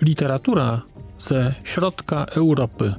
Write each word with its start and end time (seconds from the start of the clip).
Literatura 0.00 0.82
ze 1.18 1.54
środka 1.64 2.24
Europy. 2.24 2.94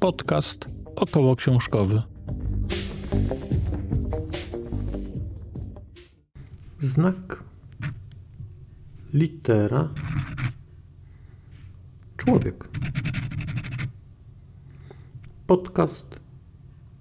Podcast 0.00 0.68
około 0.96 1.36
książkowy. 1.36 2.02
Znak 6.80 7.44
litera 9.12 9.88
człowiek. 12.24 12.68
Podcast 15.46 16.20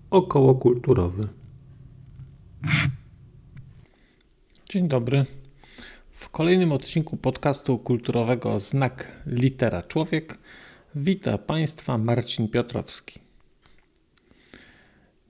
okołokulturowy. 0.09 1.27
Dzień 4.70 4.88
dobry. 4.88 5.25
W 6.12 6.29
kolejnym 6.29 6.71
odcinku 6.71 7.17
podcastu 7.17 7.77
kulturowego 7.77 8.59
Znak 8.59 9.23
Litera 9.27 9.81
Człowiek 9.81 10.38
wita 10.95 11.37
Państwa 11.37 11.98
Marcin 11.98 12.48
Piotrowski. 12.48 13.20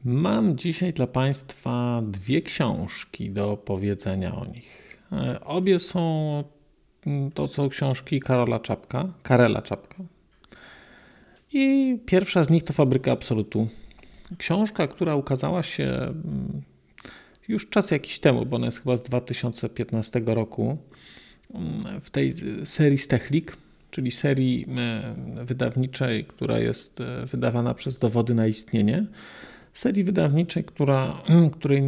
Mam 0.05 0.57
dzisiaj 0.57 0.93
dla 0.93 1.07
Państwa 1.07 2.01
dwie 2.05 2.41
książki 2.41 3.31
do 3.31 3.57
powiedzenia 3.57 4.35
o 4.35 4.45
nich. 4.45 4.99
E, 5.11 5.45
obie 5.45 5.79
są 5.79 6.43
to 7.33 7.47
są 7.47 7.69
książki 7.69 8.19
Karola 8.19 8.59
Czapka, 8.59 9.13
Karela 9.23 9.61
Czapka. 9.61 10.03
I 11.53 11.97
pierwsza 12.05 12.43
z 12.43 12.49
nich 12.49 12.63
to 12.63 12.73
Fabryka 12.73 13.11
Absolutu. 13.11 13.67
Książka, 14.37 14.87
która 14.87 15.15
ukazała 15.15 15.63
się 15.63 16.13
już 17.47 17.69
czas 17.69 17.91
jakiś 17.91 18.19
temu, 18.19 18.45
bo 18.45 18.55
ona 18.55 18.65
jest 18.65 18.79
chyba 18.79 18.97
z 18.97 19.03
2015 19.03 20.21
roku, 20.25 20.77
mm, 21.53 22.01
w 22.01 22.09
tej 22.09 22.33
serii 22.65 22.97
Stechlik, 22.97 23.57
czyli 23.91 24.11
serii 24.11 24.65
e, 24.77 25.15
wydawniczej, 25.45 26.25
która 26.25 26.59
jest 26.59 27.01
e, 27.01 27.25
wydawana 27.25 27.73
przez 27.73 27.99
Dowody 27.99 28.33
na 28.33 28.47
istnienie. 28.47 29.05
Serii 29.73 30.03
wydawniczej, 30.03 30.63
która, 30.63 31.13
której, 31.53 31.81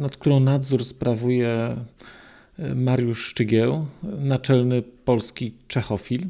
nad 0.00 0.16
którą 0.16 0.40
nadzór 0.40 0.84
sprawuje 0.84 1.76
Mariusz 2.74 3.24
Szczygieł, 3.24 3.86
naczelny 4.02 4.82
polski 4.82 5.54
czechofil. 5.68 6.26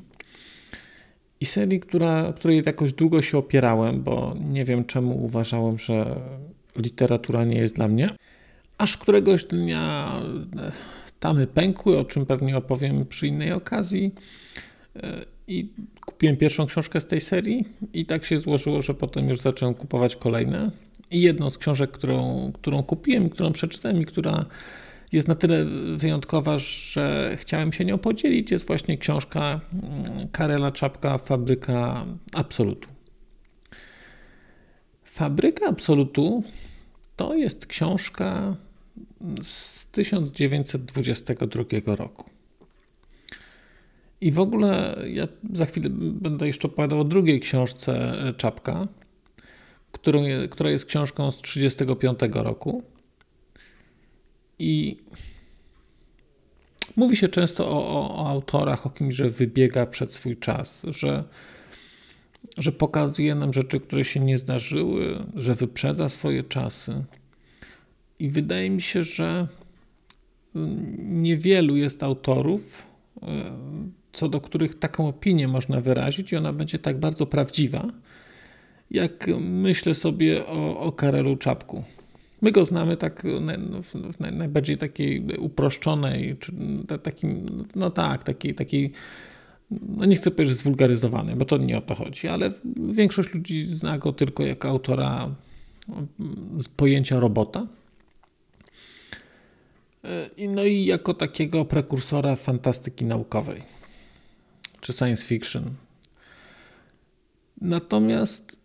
I 1.41 1.47
serii, 1.47 1.81
która, 1.81 2.33
której 2.33 2.62
jakoś 2.67 2.92
długo 2.92 3.22
się 3.22 3.39
opierałem, 3.39 4.03
bo 4.03 4.37
nie 4.50 4.64
wiem 4.64 4.84
czemu 4.84 5.25
uważałem, 5.25 5.78
że 5.78 6.17
literatura 6.77 7.45
nie 7.45 7.59
jest 7.59 7.75
dla 7.75 7.89
mnie. 7.89 8.11
Aż 8.78 8.97
któregoś 8.97 9.45
dnia 9.45 10.12
e, 10.59 10.72
tamy 11.20 11.47
pękły, 11.47 11.98
o 11.98 12.05
czym 12.05 12.27
pewnie 12.27 12.56
opowiem 12.56 13.06
przy 13.06 13.27
innej 13.27 13.53
okazji. 13.53 14.15
E, 14.97 15.25
I 15.48 15.69
kupiłem 16.06 16.37
pierwszą 16.37 16.67
książkę 16.67 17.00
z 17.00 17.06
tej 17.06 17.20
serii, 17.20 17.65
i 17.92 18.06
tak 18.06 18.25
się 18.25 18.39
złożyło, 18.39 18.83
że 18.83 18.94
potem 18.94 19.28
już 19.28 19.41
zacząłem 19.41 19.75
kupować 19.75 20.17
kolejne. 20.17 20.70
I 21.11 21.20
jedną 21.20 21.50
z 21.50 21.59
książek, 21.59 21.91
którą, 21.91 22.50
którą 22.55 22.83
kupiłem 22.83 23.28
którą 23.28 23.53
przeczytałem, 23.53 24.03
i 24.03 24.05
która 24.05 24.47
jest 25.12 25.28
na 25.28 25.34
tyle 25.34 25.64
wyjątkowa, 25.97 26.58
że 26.58 27.36
chciałem 27.41 27.72
się 27.72 27.84
nią 27.84 27.98
podzielić, 27.98 28.50
jest 28.50 28.66
właśnie 28.66 28.98
książka 28.98 29.61
mm, 29.72 30.28
Karela 30.28 30.72
Czapka, 30.72 31.19
Fabryka 31.19 32.05
Absolutu. 32.34 32.89
Fabryka 35.05 35.66
Absolutu 35.66 36.42
to 37.16 37.34
jest 37.34 37.66
książka 37.66 38.56
z 39.43 39.87
1922 39.91 41.65
roku. 41.97 42.31
I 44.21 44.32
w 44.32 44.41
ogóle 44.41 44.97
ja 45.06 45.28
za 45.53 45.66
chwilę 45.66 45.88
będę 45.92 46.47
jeszcze 46.47 46.69
opowiadał 46.69 47.00
o 47.00 47.04
drugiej 47.04 47.41
książce 47.41 48.15
Czapka, 48.37 48.88
którą, 49.92 50.22
która 50.50 50.71
jest 50.71 50.84
książką 50.84 51.32
z 51.32 51.42
1935 51.42 52.19
roku. 52.34 52.82
I 54.60 54.97
mówi 56.97 57.16
się 57.16 57.28
często 57.28 57.69
o, 57.69 57.88
o, 57.88 58.16
o, 58.16 58.28
autorach, 58.28 58.87
o 58.87 58.91
kimś, 58.91 59.15
że 59.15 59.31
wybiega 59.31 59.87
przed 59.87 60.12
swój 60.12 60.37
czas, 60.37 60.82
że, 60.88 61.25
że 62.59 62.72
pokazuje 62.72 63.34
nam 63.34 63.53
rzeczy, 63.53 63.81
które 63.81 64.04
się 64.04 64.21
nie 64.21 64.38
zdarzyły, 64.38 65.25
że 65.34 65.54
wyprzedza 65.54 66.09
swoje 66.09 66.44
czasy. 66.44 67.04
I 68.19 68.28
wydaje 68.28 68.71
mi 68.71 68.82
się, 68.82 69.04
że 69.04 69.48
niewielu 70.98 71.77
jest 71.77 72.03
autorów, 72.03 72.82
e, 73.22 73.27
co 74.12 74.28
do 74.28 74.41
których 74.41 74.78
taką 74.78 75.09
opinię 75.09 75.48
można 75.48 75.81
wyrazić, 75.81 76.32
i 76.32 76.37
ona 76.37 76.53
będzie 76.53 76.78
tak 76.78 76.98
bardzo 76.98 77.27
prawdziwa, 77.27 77.87
jak 78.91 79.27
myślę 79.41 79.94
sobie 79.94 80.47
o, 80.47 80.81
o 80.81 80.92
Karelu 80.92 81.37
Czapku. 81.37 81.84
My 82.43 82.53
go 82.53 82.67
znamy 82.67 82.97
tak 82.97 83.23
w 84.12 84.21
najbardziej 84.21 84.78
takiej 84.78 85.25
uproszczonej, 85.39 86.37
czy 86.41 86.53
takim, 87.03 87.47
no 87.75 87.91
tak, 87.91 88.25
takiej, 88.25 88.55
takiej 88.55 88.93
no 89.71 90.05
nie 90.05 90.17
chcę 90.17 90.31
powiedzieć 90.31 90.56
zwulgaryzowanej, 90.56 91.37
bo 91.37 91.45
to 91.45 91.56
nie 91.59 91.78
o 91.78 91.81
to 91.81 91.95
chodzi, 91.95 92.28
ale 92.28 92.53
większość 92.91 93.34
ludzi 93.34 93.65
zna 93.65 93.99
go 93.99 94.12
tylko 94.12 94.43
jako 94.43 94.69
autora 94.69 95.34
z 96.61 96.69
pojęcia 96.69 97.21
robota. 97.21 97.67
No 100.49 100.65
i 100.65 100.84
jako 100.84 101.15
takiego 101.15 101.65
prekursora 101.65 102.37
fantastyki 102.37 103.05
naukowej 103.05 103.62
czy 104.81 104.93
science 104.93 105.27
fiction. 105.27 105.65
Natomiast 107.61 108.59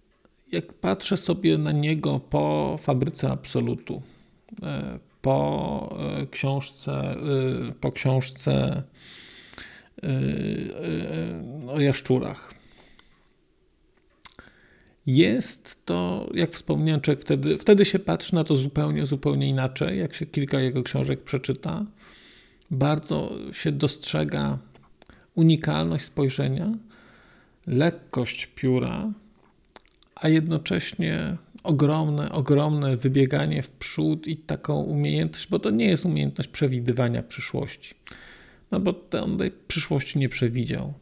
jak 0.52 0.74
patrzę 0.74 1.18
sobie 1.18 1.58
na 1.58 1.72
niego 1.72 2.20
po 2.20 2.78
fabryce 2.82 3.32
absolutu, 3.32 4.02
e, 4.64 5.00
po 5.22 5.98
e, 6.00 6.28
książce, 6.28 6.92
e, 6.92 7.18
po 7.82 7.92
książce 7.92 8.84
o 11.68 11.80
jaszczurach. 11.80 12.54
Jest 15.06 15.86
to, 15.86 16.30
jak 16.34 16.52
wspomniałem, 16.52 17.02
człowiek 17.02 17.22
wtedy, 17.22 17.58
wtedy 17.58 17.86
się 17.86 18.00
patrzy 18.00 18.36
na 18.36 18.44
to 18.44 18.56
zupełnie, 18.56 19.06
zupełnie 19.06 19.50
inaczej, 19.50 20.00
jak 20.00 20.14
się 20.16 20.26
kilka 20.26 20.60
jego 20.60 20.84
książek 20.84 21.24
przeczyta. 21.24 21.86
Bardzo 22.72 23.32
się 23.52 23.72
dostrzega 23.72 24.58
unikalność 25.36 26.06
spojrzenia, 26.06 26.72
lekkość 27.68 28.46
pióra, 28.46 29.14
a 30.16 30.28
jednocześnie 30.28 31.38
ogromne, 31.64 32.32
ogromne 32.32 32.98
wybieganie 32.98 33.64
w 33.64 33.70
przód 33.70 34.28
i 34.28 34.38
taką 34.38 34.82
umiejętność, 34.82 35.48
bo 35.50 35.60
to 35.60 35.70
nie 35.70 35.86
jest 35.86 36.06
umiejętność 36.06 36.50
przewidywania 36.50 37.24
przyszłości. 37.24 37.96
No 38.72 38.80
bo 38.80 38.94
on 39.22 39.38
tej 39.38 39.52
przyszłości 39.52 40.20
nie 40.20 40.30
przewidział. 40.30 40.94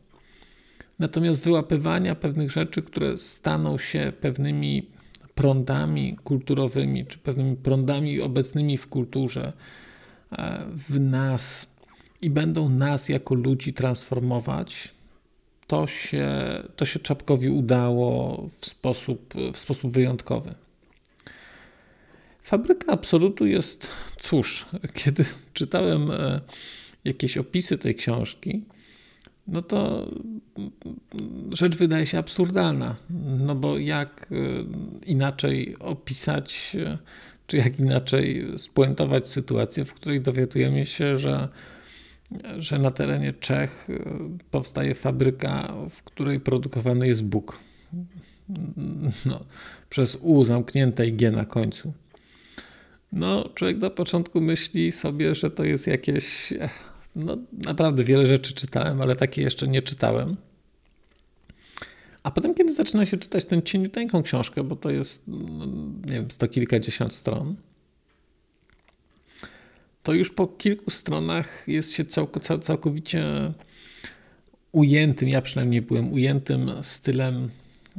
Natomiast 0.99 1.43
wyłapywania 1.43 2.15
pewnych 2.15 2.51
rzeczy, 2.51 2.81
które 2.81 3.17
staną 3.17 3.77
się 3.77 4.13
pewnymi 4.21 4.87
prądami 5.35 6.17
kulturowymi, 6.23 7.05
czy 7.05 7.17
pewnymi 7.17 7.55
prądami 7.55 8.21
obecnymi 8.21 8.77
w 8.77 8.87
kulturze, 8.87 9.53
e, 10.31 10.65
w 10.89 10.99
nas 10.99 11.67
i 12.21 12.29
będą 12.29 12.69
nas 12.69 13.09
jako 13.09 13.35
ludzi 13.35 13.73
transformować, 13.73 14.93
to 15.67 15.87
się, 15.87 16.27
to 16.75 16.85
się 16.85 16.99
Czapkowi 16.99 17.49
udało 17.49 18.49
w 18.59 18.65
sposób, 18.65 19.33
w 19.53 19.57
sposób 19.57 19.91
wyjątkowy. 19.91 20.53
Fabryka 22.43 22.91
Absolutu 22.91 23.45
jest, 23.45 23.87
cóż, 24.19 24.65
kiedy 24.93 25.25
czytałem 25.53 26.11
e, 26.11 26.41
jakieś 27.03 27.37
opisy 27.37 27.77
tej 27.77 27.95
książki, 27.95 28.63
no 29.47 29.61
to 29.61 30.07
rzecz 31.51 31.75
wydaje 31.75 32.05
się 32.05 32.17
absurdalna. 32.17 32.95
No 33.39 33.55
bo 33.55 33.77
jak 33.77 34.27
e, 34.31 34.35
inaczej 35.05 35.75
opisać, 35.79 36.77
e, 36.79 36.97
czy 37.47 37.57
jak 37.57 37.79
inaczej 37.79 38.47
spuentować 38.57 39.27
sytuację, 39.27 39.85
w 39.85 39.93
której 39.93 40.21
dowiadujemy 40.21 40.85
się, 40.85 41.17
że 41.17 41.47
że 42.59 42.79
na 42.79 42.91
terenie 42.91 43.33
Czech 43.33 43.89
y, 43.89 44.03
powstaje 44.51 44.95
fabryka, 44.95 45.73
w 45.89 46.03
której 46.03 46.39
produkowany 46.39 47.07
jest 47.07 47.23
Bóg. 47.23 47.59
No, 49.25 49.45
przez 49.89 50.15
U 50.15 50.43
zamknięte 50.43 51.07
i 51.07 51.13
G 51.13 51.31
na 51.31 51.45
końcu. 51.45 51.93
No, 53.11 53.49
człowiek 53.55 53.77
na 53.77 53.89
początku 53.89 54.41
myśli 54.41 54.91
sobie, 54.91 55.35
że 55.35 55.51
to 55.51 55.63
jest 55.63 55.87
jakieś. 55.87 56.53
No, 57.15 57.37
naprawdę 57.51 58.03
wiele 58.03 58.25
rzeczy 58.25 58.53
czytałem, 58.53 59.01
ale 59.01 59.15
takie 59.15 59.41
jeszcze 59.41 59.67
nie 59.67 59.81
czytałem. 59.81 60.35
A 62.23 62.31
potem, 62.31 62.53
kiedy 62.53 62.73
zaczyna 62.73 63.05
się 63.05 63.17
czytać 63.17 63.45
tę 63.45 63.63
cieniuteńką 63.63 64.23
książkę, 64.23 64.63
bo 64.63 64.75
to 64.75 64.89
jest, 64.89 65.23
no, 65.27 65.65
nie 66.05 66.13
wiem, 66.13 66.31
sto 66.31 66.47
kilkadziesiąt 66.47 67.13
stron, 67.13 67.55
to 70.03 70.13
już 70.13 70.31
po 70.31 70.47
kilku 70.47 70.91
stronach 70.91 71.67
jest 71.67 71.91
się 71.91 72.05
całkowicie 72.61 73.53
ujętym, 74.71 75.29
ja 75.29 75.41
przynajmniej 75.41 75.81
byłem 75.81 76.13
ujętym 76.13 76.71
stylem 76.81 77.49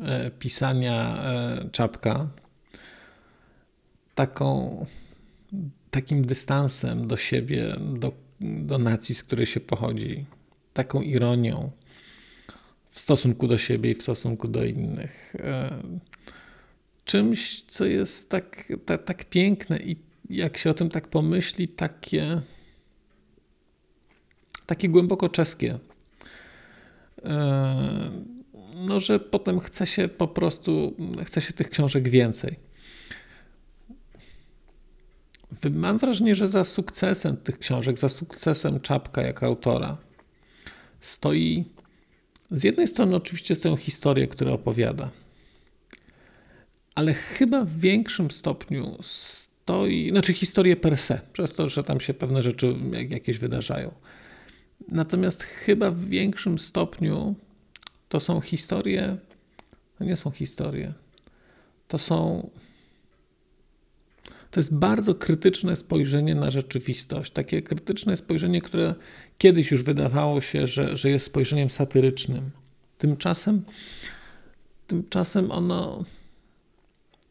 e, 0.03 0.31
pisania 0.31 1.23
e, 1.25 1.69
czapka, 1.73 2.29
taką, 4.15 4.87
takim 5.91 6.25
dystansem 6.25 7.07
do 7.07 7.17
siebie, 7.17 7.77
do, 7.95 8.13
do 8.41 8.79
nacji, 8.79 9.15
z 9.15 9.25
której 9.25 9.47
się 9.47 9.61
pochodzi, 9.61 10.27
taką 10.73 11.03
ironią 11.03 11.71
w 12.91 12.99
stosunku 12.99 13.49
do 13.49 13.59
siebie 13.59 13.91
i 13.91 13.95
w 13.95 14.03
stosunku 14.03 14.49
do 14.49 14.65
innych. 14.65 15.37
E, 15.39 15.83
czymś, 17.05 17.63
co 17.63 17.85
jest 17.85 18.31
tak, 18.31 18.73
tak 19.05 19.25
piękne 19.25 19.79
i 19.79 19.97
jak 20.31 20.57
się 20.57 20.71
o 20.71 20.75
tym 20.75 20.89
tak 20.89 21.09
pomyśli, 21.09 21.69
takie, 21.69 22.41
takie 24.67 24.89
głęboko 24.89 25.29
czeskie. 25.29 25.79
E, 27.25 28.11
no, 28.77 29.01
że 29.01 29.21
potem 29.21 29.61
chce 29.61 29.87
się 29.87 30.09
po 30.09 30.29
prostu, 30.29 30.97
chce 31.25 31.41
się 31.41 31.53
tych 31.53 31.71
książek 31.71 32.09
więcej. 32.09 32.57
Mam 35.71 35.99
wrażenie, 35.99 36.35
że 36.35 36.49
za 36.49 36.65
sukcesem 36.65 37.37
tych 37.37 37.59
książek, 37.59 37.99
za 37.99 38.09
sukcesem 38.09 38.81
Czapka 38.81 39.23
jako 39.23 39.47
autora 39.47 39.97
stoi 41.01 41.65
z 42.51 42.65
jednej 42.65 42.87
strony 42.87 43.17
oczywiście 43.17 43.55
stoją 43.55 43.77
historie, 43.77 44.29
które 44.29 44.53
opowiada, 44.53 45.11
ale 46.95 47.15
chyba 47.15 47.65
w 47.65 47.79
większym 47.79 48.31
stopniu 48.31 48.99
stoi, 49.65 50.11
znaczy 50.11 50.33
historie 50.33 50.77
per 50.77 50.97
se, 50.97 51.21
przez 51.33 51.53
to, 51.53 51.69
że 51.69 51.85
tam 51.85 52.01
się 52.01 52.15
pewne 52.15 52.43
rzeczy 52.43 52.77
jakieś 53.09 53.39
wydarzają. 53.39 53.95
Natomiast 54.89 55.43
chyba 55.43 55.91
w 55.91 56.05
większym 56.05 56.59
stopniu 56.59 57.35
to 58.09 58.21
są 58.21 58.41
historie, 58.41 59.17
to 59.99 60.05
nie 60.05 60.17
są 60.17 60.31
historie, 60.31 60.93
to 61.89 61.99
są. 61.99 62.51
To 64.51 64.61
jest 64.61 64.75
bardzo 64.75 65.15
krytyczne 65.15 65.77
spojrzenie 65.77 66.35
na 66.35 66.51
rzeczywistość. 66.51 67.33
Takie 67.33 67.63
krytyczne 67.63 68.17
spojrzenie, 68.17 68.61
które 68.61 68.95
kiedyś 69.39 69.71
już 69.71 69.83
wydawało 69.83 70.41
się, 70.41 70.67
że, 70.67 70.97
że 70.97 71.11
jest 71.11 71.27
spojrzeniem 71.27 71.71
satyrycznym. 71.71 72.51
Tymczasem, 72.99 73.63
tymczasem 74.87 75.51
ono 75.51 76.05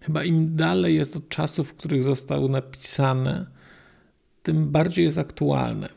chyba 0.03 0.23
im 0.23 0.55
dalej 0.55 0.95
jest 0.95 1.15
od 1.15 1.29
czasów, 1.29 1.69
w 1.69 1.73
których 1.73 2.03
zostały 2.03 2.50
napisane, 2.50 3.45
tym 4.44 4.71
bardziej 4.71 5.05
jest 5.05 5.17
aktualne. 5.17 5.89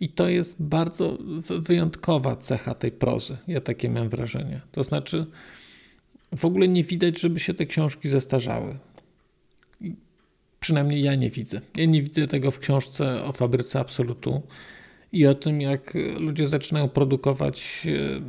I 0.00 0.08
to 0.08 0.28
jest 0.28 0.62
bardzo 0.62 1.18
wyjątkowa 1.48 2.36
cecha 2.36 2.74
tej 2.74 2.92
prozy. 2.92 3.36
Ja 3.48 3.60
takie 3.60 3.90
mam 3.90 4.08
wrażenie. 4.08 4.60
To 4.72 4.84
znaczy, 4.84 5.26
w 6.36 6.44
ogóle 6.44 6.68
nie 6.68 6.84
widać, 6.84 7.20
żeby 7.20 7.40
się 7.40 7.54
te 7.54 7.66
książki 7.66 8.08
zestarzały. 8.08 8.78
Przynajmniej 10.60 11.02
ja 11.02 11.14
nie 11.14 11.30
widzę. 11.30 11.60
Ja 11.76 11.84
nie 11.84 12.02
widzę 12.02 12.28
tego 12.28 12.50
w 12.50 12.58
książce 12.58 13.24
o 13.24 13.32
fabryce 13.32 13.80
absolutu 13.80 14.42
i 15.12 15.26
o 15.26 15.34
tym, 15.34 15.60
jak 15.60 15.94
ludzie 16.18 16.46
zaczynają 16.46 16.88
produkować 16.88 17.86
e, 17.86 18.20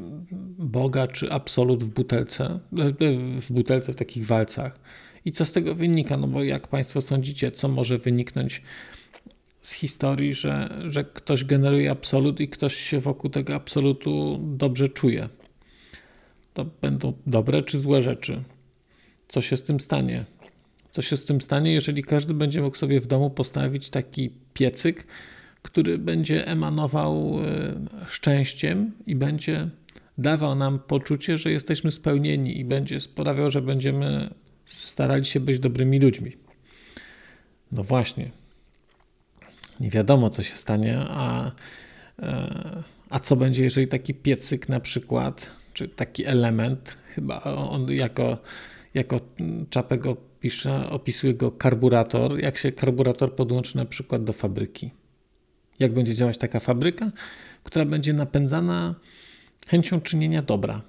Boga 0.58 1.08
czy 1.08 1.32
absolut 1.32 1.84
w 1.84 1.90
butelce, 1.90 2.60
e, 2.80 2.94
w 3.42 3.52
butelce 3.52 3.94
w 3.94 3.96
takich 3.96 4.26
walcach. 4.26 4.80
I 5.26 5.32
co 5.32 5.46
z 5.46 5.52
tego 5.52 5.76
wynika? 5.76 6.18
No 6.18 6.28
bo 6.28 6.44
jak 6.44 6.68
Państwo 6.68 7.02
sądzicie, 7.02 7.52
co 7.52 7.68
może 7.68 7.98
wyniknąć 7.98 8.62
z 9.62 9.72
historii, 9.72 10.34
że, 10.34 10.82
że 10.86 11.04
ktoś 11.04 11.46
generuje 11.46 11.92
absolut 11.92 12.40
i 12.40 12.50
ktoś 12.50 12.76
się 12.76 13.00
wokół 13.00 13.30
tego 13.30 13.56
absolutu 13.56 14.40
dobrze 14.42 14.90
czuje? 14.90 15.30
To 16.54 16.66
będą 16.82 17.14
dobre 17.28 17.64
czy 17.64 17.80
złe 17.80 18.02
rzeczy? 18.02 18.44
Co 19.28 19.42
się 19.42 19.58
z 19.58 19.64
tym 19.64 19.80
stanie? 19.80 20.26
Co 20.90 21.02
się 21.02 21.18
z 21.18 21.26
tym 21.26 21.42
stanie, 21.42 21.74
jeżeli 21.74 22.04
każdy 22.04 22.34
będzie 22.34 22.62
mógł 22.62 22.78
sobie 22.78 23.02
w 23.02 23.08
domu 23.08 23.30
postawić 23.30 23.90
taki 23.90 24.30
piecyk, 24.54 25.08
który 25.62 25.98
będzie 25.98 26.48
emanował 26.48 27.40
e, 27.40 28.08
szczęściem 28.08 28.92
i 29.08 29.16
będzie 29.16 29.70
dawał 30.18 30.56
nam 30.56 30.80
poczucie, 30.80 31.38
że 31.38 31.52
jesteśmy 31.52 31.92
spełnieni 31.92 32.60
i 32.60 32.66
będzie 32.66 33.00
sprawiał, 33.00 33.50
że 33.50 33.62
będziemy 33.62 34.30
starali 34.66 35.26
się 35.26 35.40
być 35.40 35.60
dobrymi 35.60 36.00
ludźmi. 36.00 36.38
No 37.72 37.84
właśnie. 37.84 38.32
Nie 39.80 39.90
wiadomo, 39.90 40.30
co 40.30 40.44
się 40.44 40.56
stanie, 40.56 40.98
a, 41.08 41.52
e, 42.20 42.84
a 43.10 43.20
co 43.20 43.36
będzie, 43.36 43.64
jeżeli 43.64 43.88
taki 43.88 44.14
piecyk 44.14 44.70
na 44.70 44.80
przykład, 44.80 45.50
czy 45.74 45.88
taki 45.88 46.26
element, 46.26 46.98
chyba 47.16 47.42
on 47.44 47.92
jako, 47.92 48.38
jako 48.94 49.20
Czapego 49.70 50.18
pisze, 50.40 50.90
opisuje 50.90 51.34
go 51.34 51.52
karburator, 51.52 52.40
jak 52.40 52.58
się 52.58 52.72
karburator 52.72 53.36
podłączy 53.36 53.78
na 53.78 53.86
przykład 53.86 54.24
do 54.24 54.34
fabryki 54.34 54.92
jak 55.82 55.94
będzie 55.94 56.16
działać 56.16 56.38
taka 56.38 56.60
fabryka, 56.60 57.12
która 57.64 57.86
będzie 57.86 58.14
napędzana 58.14 58.96
chęcią 59.68 60.02
czynienia 60.02 60.42
dobra. 60.42 60.82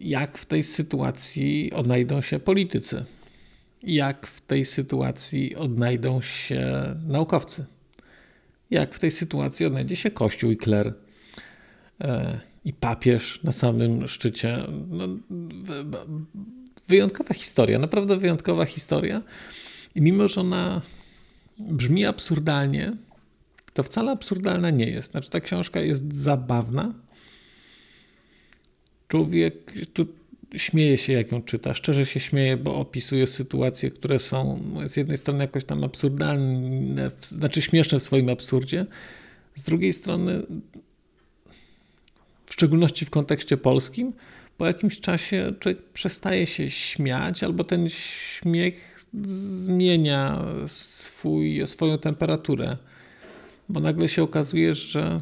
Jak 0.00 0.38
w 0.38 0.46
tej 0.46 0.62
sytuacji 0.62 1.72
odnajdą 1.72 2.20
się 2.20 2.38
politycy? 2.38 3.04
Jak 3.82 4.26
w 4.26 4.40
tej 4.40 4.64
sytuacji 4.64 5.56
odnajdą 5.56 6.20
się 6.20 6.94
naukowcy? 7.06 7.64
Jak 8.70 8.94
w 8.94 8.98
tej 8.98 9.10
sytuacji 9.10 9.66
odnajdzie 9.66 9.96
się 9.96 10.10
Kościół 10.10 10.50
i 10.50 10.56
kler? 10.56 10.94
E, 12.00 12.40
I 12.64 12.72
papież 12.72 13.40
na 13.42 13.52
samym 13.52 14.08
szczycie. 14.08 14.58
No, 14.88 15.08
wyjątkowa 16.88 17.34
historia, 17.34 17.78
naprawdę 17.78 18.16
wyjątkowa 18.16 18.64
historia. 18.64 19.22
I 19.94 20.00
mimo, 20.00 20.28
że 20.28 20.40
ona 20.40 20.82
brzmi 21.58 22.06
absurdalnie, 22.06 22.92
to 23.72 23.82
wcale 23.82 24.10
absurdalna 24.10 24.70
nie 24.70 24.86
jest. 24.86 25.10
Znaczy, 25.10 25.30
ta 25.30 25.40
książka 25.40 25.80
jest 25.80 26.14
zabawna. 26.14 26.94
Człowiek 29.08 29.72
tu 29.92 30.06
śmieje 30.56 30.98
się, 30.98 31.12
jak 31.12 31.32
ją 31.32 31.42
czyta. 31.42 31.74
Szczerze 31.74 32.06
się 32.06 32.20
śmieje, 32.20 32.56
bo 32.56 32.76
opisuje 32.76 33.26
sytuacje, 33.26 33.90
które 33.90 34.18
są 34.18 34.64
z 34.86 34.96
jednej 34.96 35.16
strony 35.16 35.44
jakoś 35.44 35.64
tam 35.64 35.84
absurdalne, 35.84 37.10
znaczy 37.20 37.62
śmieszne 37.62 37.98
w 37.98 38.02
swoim 38.02 38.28
absurdzie, 38.28 38.86
z 39.54 39.62
drugiej 39.62 39.92
strony, 39.92 40.42
w 42.46 42.52
szczególności 42.52 43.04
w 43.04 43.10
kontekście 43.10 43.56
polskim, 43.56 44.12
po 44.56 44.66
jakimś 44.66 45.00
czasie 45.00 45.52
człowiek 45.60 45.82
przestaje 45.82 46.46
się 46.46 46.70
śmiać, 46.70 47.44
albo 47.44 47.64
ten 47.64 47.88
śmiech 47.90 48.97
zmienia 49.22 50.44
swój, 50.66 51.66
swoją 51.66 51.98
temperaturę, 51.98 52.76
bo 53.68 53.80
nagle 53.80 54.08
się 54.08 54.22
okazuje, 54.22 54.74
że 54.74 55.20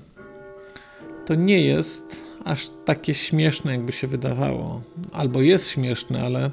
to 1.27 1.35
nie 1.35 1.61
jest 1.61 2.21
aż 2.45 2.71
takie 2.85 3.15
śmieszne, 3.15 3.73
jakby 3.73 3.93
się 3.93 4.07
wydawało. 4.07 4.83
Albo 5.13 5.43
jest 5.43 5.69
śmieszne, 5.69 6.23
ale 6.23 6.51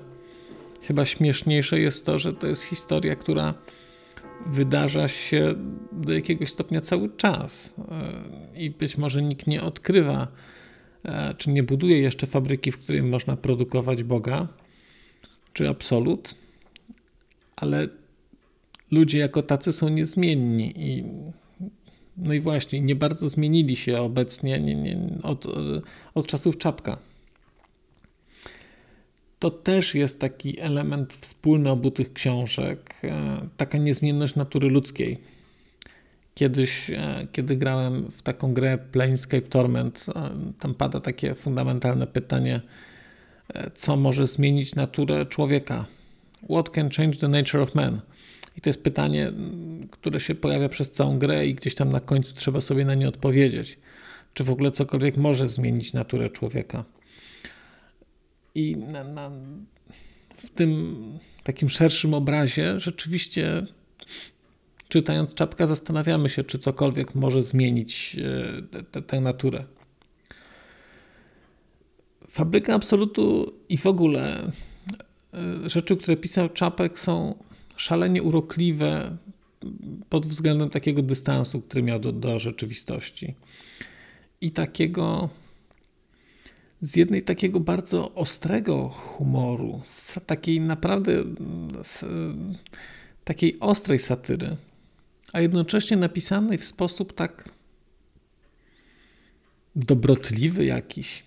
chyba 0.82 1.06
śmieszniejsze 1.06 1.80
jest 1.80 2.06
to, 2.06 2.20
że 2.20 2.34
to 2.34 2.48
jest 2.48 2.64
historia, 2.64 3.16
która 3.16 3.54
wydarza 4.46 5.08
się 5.08 5.56
do 5.92 6.14
jakiegoś 6.14 6.52
stopnia 6.52 6.82
cały 6.82 7.10
czas 7.18 7.76
i 8.56 8.70
być 8.70 8.98
może 8.98 9.22
nikt 9.22 9.48
nie 9.48 9.64
odkrywa, 9.64 10.28
e, 11.06 11.34
czy 11.38 11.50
nie 11.50 11.64
buduje 11.64 12.00
jeszcze 12.00 12.28
fabryki, 12.28 12.72
w 12.72 12.78
której 12.78 13.04
można 13.04 13.38
produkować 13.38 14.04
Boga, 14.04 14.48
czy 15.54 15.70
absolut, 15.70 16.36
ale 17.64 17.88
ludzie 18.92 19.20
jako 19.20 19.44
tacy 19.44 19.74
są 19.74 19.90
niezmienni 19.90 20.74
i 20.76 21.04
no 22.18 22.34
i 22.34 22.40
właśnie, 22.40 22.82
nie 22.82 22.96
bardzo 22.96 23.30
zmienili 23.30 23.76
się 23.76 24.02
obecnie 24.02 24.60
nie, 24.60 24.76
nie, 24.76 24.98
od, 25.24 25.46
od 26.14 26.28
czasów 26.28 26.58
czapka. 26.58 26.98
To 29.40 29.52
też 29.52 29.96
jest 29.96 30.20
taki 30.20 30.60
element 30.60 31.14
wspólny 31.14 31.70
obu 31.70 31.92
tych 31.92 32.14
książek, 32.14 32.96
e, 33.04 33.38
taka 33.58 33.78
niezmienność 33.78 34.36
natury 34.36 34.70
ludzkiej. 34.70 35.18
Kiedyś, 36.36 36.90
e, 36.90 37.28
kiedy 37.32 37.56
grałem 37.56 38.12
w 38.12 38.22
taką 38.22 38.54
grę 38.54 38.78
Planescape 38.78 39.42
Torment, 39.48 40.06
e, 40.16 40.30
tam 40.60 40.76
pada 40.76 41.00
takie 41.00 41.36
fundamentalne 41.36 42.08
pytanie, 42.08 42.62
co 43.76 43.96
może 43.96 44.28
zmienić 44.28 44.76
naturę 44.76 45.26
człowieka 45.26 45.86
What 46.50 46.70
can 46.70 46.90
change 46.90 47.18
the 47.18 47.28
nature 47.28 47.64
of 47.64 47.76
man? 47.76 48.02
I 48.58 48.62
to 48.62 48.70
jest 48.70 48.84
pytanie, 48.84 49.32
które 49.92 50.20
się 50.20 50.36
pojawia 50.36 50.70
przez 50.70 50.92
całą 50.92 51.20
grę 51.20 51.48
i 51.48 51.56
gdzieś 51.56 51.76
tam 51.76 51.92
na 51.92 52.00
końcu 52.00 52.34
trzeba 52.34 52.62
sobie 52.62 52.86
na 52.86 52.96
nie 52.96 53.08
odpowiedzieć. 53.08 53.80
Czy 54.34 54.44
w 54.44 54.50
ogóle 54.50 54.72
cokolwiek 54.72 55.18
może 55.18 55.50
zmienić 55.50 55.94
naturę 55.94 56.30
człowieka? 56.30 56.86
I 58.56 58.78
na, 58.78 59.04
na, 59.04 59.32
w 60.38 60.50
tym 60.50 60.96
takim 61.44 61.70
szerszym 61.70 62.14
obrazie 62.14 62.80
rzeczywiście 62.80 63.66
czytając 64.88 65.34
czapkę 65.34 65.68
zastanawiamy 65.68 66.30
się, 66.30 66.44
czy 66.44 66.60
cokolwiek 66.60 67.16
może 67.16 67.44
zmienić 67.44 68.18
e, 68.94 69.02
tę 69.02 69.22
naturę. 69.22 69.66
Fabryka 72.30 72.74
Absolutu 72.74 73.54
i 73.70 73.78
w 73.78 73.86
ogóle 73.86 74.52
rzeczy, 75.66 75.98
które 75.98 76.18
pisał 76.18 76.50
Czapek 76.50 77.00
są 77.00 77.36
szalenie 77.76 78.24
urokliwe 78.24 79.18
pod 80.10 80.28
względem 80.28 80.70
takiego 80.70 81.02
dystansu, 81.02 81.62
który 81.62 81.84
miał 81.84 82.00
do, 82.00 82.12
do 82.12 82.40
rzeczywistości. 82.40 83.36
I 84.42 84.52
takiego 84.52 85.30
z 86.82 86.96
jednej 86.96 87.24
takiego 87.24 87.60
bardzo 87.60 88.14
ostrego 88.16 88.90
humoru, 88.90 89.82
z 89.84 90.20
takiej 90.26 90.62
naprawdę 90.62 91.24
z, 91.84 92.06
takiej 93.24 93.60
ostrej 93.60 94.00
satyry, 94.00 94.58
a 95.34 95.42
jednocześnie 95.42 95.98
napisanej 95.98 96.58
w 96.58 96.66
sposób 96.66 97.14
tak 97.14 97.50
dobrotliwy 99.76 100.66
jakiś, 100.66 101.24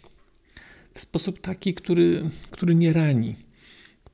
w 0.94 1.00
sposób 1.00 1.40
taki, 1.40 1.74
który, 1.74 2.30
który 2.50 2.74
nie 2.74 2.92
rani, 2.92 3.45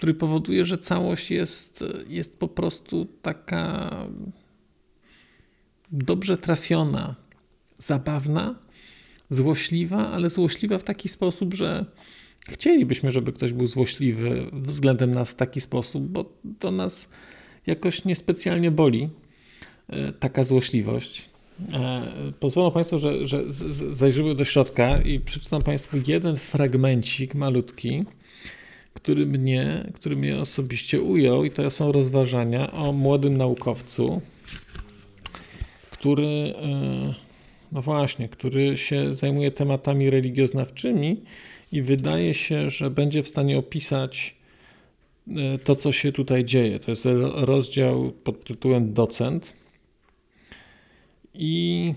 który 0.02 0.14
powoduje, 0.14 0.64
że 0.64 0.78
całość 0.78 1.30
jest, 1.30 1.84
jest 2.08 2.38
po 2.38 2.48
prostu 2.48 3.06
taka 3.22 3.90
dobrze 5.92 6.36
trafiona, 6.36 7.14
zabawna, 7.78 8.54
złośliwa, 9.30 10.10
ale 10.10 10.30
złośliwa 10.30 10.78
w 10.78 10.84
taki 10.84 11.08
sposób, 11.08 11.54
że 11.54 11.84
chcielibyśmy, 12.48 13.12
żeby 13.12 13.32
ktoś 13.32 13.52
był 13.52 13.66
złośliwy 13.66 14.50
względem 14.52 15.10
nas 15.10 15.30
w 15.30 15.34
taki 15.34 15.60
sposób, 15.60 16.04
bo 16.04 16.32
to 16.58 16.70
nas 16.70 17.08
jakoś 17.66 18.04
niespecjalnie 18.04 18.70
boli, 18.70 19.08
e, 19.88 20.12
taka 20.12 20.44
złośliwość. 20.44 21.30
E, 21.72 22.32
pozwolą 22.40 22.70
Państwo, 22.70 22.98
że, 22.98 23.26
że 23.26 23.44
zajrzymy 23.90 24.34
do 24.34 24.44
środka 24.44 25.02
i 25.02 25.20
przeczytam 25.20 25.62
Państwu 25.62 25.96
jeden 26.06 26.36
fragmencik 26.36 27.34
malutki, 27.34 28.04
który 28.94 29.26
mnie, 29.26 29.90
który 29.94 30.16
mnie 30.16 30.38
osobiście 30.38 31.00
ujął, 31.00 31.44
i 31.44 31.50
to 31.50 31.70
są 31.70 31.92
rozważania 31.92 32.72
o 32.72 32.92
młodym 32.92 33.36
naukowcu, 33.36 34.20
który, 35.90 36.54
e, 36.62 37.14
no 37.72 37.82
właśnie, 37.82 38.28
który 38.28 38.78
się 38.78 39.14
zajmuje 39.14 39.50
tematami 39.50 40.10
religioznawczymi 40.10 41.22
i 41.72 41.82
wydaje 41.82 42.34
się, 42.34 42.70
że 42.70 42.90
będzie 42.90 43.22
w 43.22 43.28
stanie 43.28 43.58
opisać 43.58 44.36
e, 45.28 45.58
to, 45.58 45.76
co 45.76 45.92
się 45.92 46.12
tutaj 46.12 46.44
dzieje. 46.44 46.80
To 46.80 46.90
jest 46.90 47.06
rozdział 47.34 48.12
pod 48.24 48.44
tytułem 48.44 48.92
Docent. 48.92 49.54
I 51.34 51.94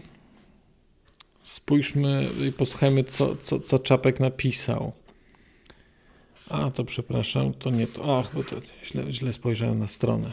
spójrzmy 1.43 2.27
i 2.47 2.51
posłuchajmy, 2.51 3.03
co, 3.03 3.35
co, 3.35 3.59
co 3.59 3.79
Czapek 3.79 4.19
napisał. 4.19 4.91
A, 6.49 6.71
to 6.71 6.83
przepraszam, 6.83 7.53
to 7.53 7.69
nie 7.69 7.87
to. 7.87 8.19
Ach, 8.19 8.33
bo 8.33 8.43
to 8.43 8.57
źle, 8.85 9.03
źle 9.09 9.33
spojrzałem 9.33 9.79
na 9.79 9.87
stronę. 9.87 10.31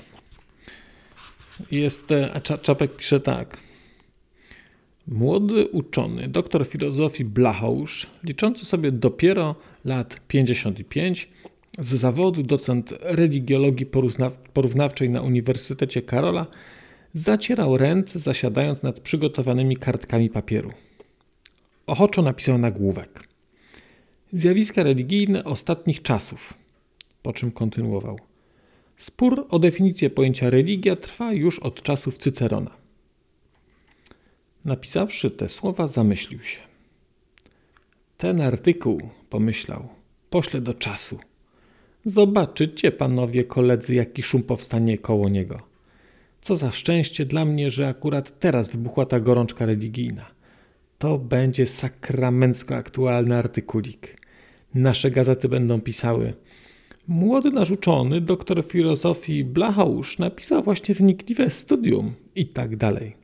Jest, 1.71 2.09
a 2.35 2.41
Czapek 2.41 2.97
pisze 2.97 3.21
tak. 3.21 3.59
Młody 5.09 5.69
uczony, 5.69 6.29
doktor 6.29 6.67
filozofii 6.67 7.25
Blachousz, 7.25 8.07
liczący 8.25 8.65
sobie 8.65 8.93
dopiero 8.93 9.55
lat 9.85 10.21
55, 10.29 11.29
z 11.79 11.95
zawodu 11.95 12.43
docent 12.43 12.95
religiologii 13.01 13.87
porównawczej 14.53 15.11
na 15.11 15.23
Uniwersytecie 15.23 16.03
Karola, 16.03 16.47
zacierał 17.15 17.77
ręce, 17.77 18.19
zasiadając 18.19 18.83
nad 18.83 19.01
przygotowanymi 19.01 19.77
kartkami 19.77 20.31
papieru. 20.31 20.71
Ochoczo 21.87 22.23
napisał 22.23 22.59
nagłówek. 22.59 23.32
Zjawiska 24.35 24.83
religijne 24.83 25.45
ostatnich 25.45 26.03
czasów. 26.03 26.55
Po 27.23 27.33
czym 27.33 27.53
kontynuował. 27.53 28.19
Spór 28.97 29.47
o 29.51 29.59
definicję 29.59 30.11
pojęcia 30.11 30.51
religia 30.51 30.97
trwa 30.97 31.33
już 31.33 31.59
od 31.59 31.83
czasów 31.83 32.19
Cycerona. 32.19 32.71
Napisawszy 34.65 35.31
te 35.31 35.49
słowa, 35.49 35.89
zamyślił 35.89 36.43
się. 36.43 36.59
Ten 38.17 38.41
artykuł, 38.41 39.01
pomyślał, 39.31 39.89
poślę 40.31 40.61
do 40.61 40.75
czasu. 40.75 41.19
Zobaczycie, 42.05 42.93
panowie 42.93 43.45
koledzy, 43.45 43.95
jaki 43.95 44.23
szum 44.23 44.43
powstanie 44.43 44.99
koło 44.99 45.29
niego. 45.29 45.61
Co 46.41 46.57
za 46.57 46.73
szczęście 46.73 47.27
dla 47.27 47.45
mnie, 47.45 47.71
że 47.71 47.89
akurat 47.89 48.39
teraz 48.39 48.69
wybuchła 48.69 49.07
ta 49.07 49.21
gorączka 49.21 49.67
religijna. 49.67 50.27
To 50.99 51.19
będzie 51.19 51.67
sakramencko 51.67 52.77
aktualny 52.77 53.37
artykulik. 53.37 54.22
Nasze 54.75 55.11
gazety 55.11 55.49
będą 55.49 55.81
pisały. 55.81 56.33
Młody 57.09 57.51
nasz 57.51 57.71
uczony, 57.71 58.21
doktor 58.21 58.65
filozofii 58.65 59.45
Blachausz, 59.45 60.19
napisał 60.19 60.63
właśnie 60.63 60.95
wnikliwe 60.95 61.51
studium 61.51 62.13
i 62.35 62.47
tak 62.47 62.77
dalej. 62.77 63.17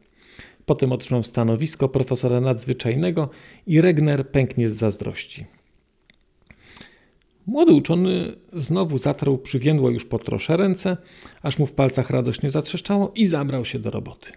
Potem 0.66 0.92
otrzymał 0.92 1.24
stanowisko 1.24 1.88
profesora 1.88 2.40
nadzwyczajnego 2.40 3.30
i 3.66 3.80
Regner 3.80 4.30
pęknie 4.30 4.68
z 4.68 4.74
zazdrości. 4.74 5.44
Młody 7.46 7.72
uczony 7.72 8.32
znowu 8.52 8.98
zatarł 8.98 9.38
przywiędło 9.38 9.90
już 9.90 10.04
po 10.04 10.18
trosze 10.18 10.56
ręce, 10.56 10.96
aż 11.42 11.58
mu 11.58 11.66
w 11.66 11.72
palcach 11.72 12.10
radośnie 12.10 12.50
zatrzeszczało 12.50 13.12
i 13.14 13.26
zabrał 13.26 13.64
się 13.64 13.78
do 13.78 13.90
roboty. 13.90 14.32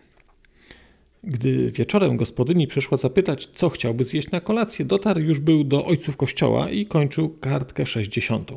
Gdy 1.24 1.72
wieczorem 1.72 2.18
gospodyni 2.18 2.68
przyszła 2.68 2.98
zapytać, 2.98 3.50
co 3.54 3.70
chciałby 3.70 4.04
zjeść 4.04 4.32
na 4.32 4.40
kolację, 4.40 4.86
dotarł 4.86 5.22
już 5.22 5.40
był 5.40 5.64
do 5.64 5.86
ojców 5.86 6.18
kościoła 6.18 6.70
i 6.70 6.86
kończył 6.86 7.30
kartkę 7.30 7.86
60. 7.86 8.52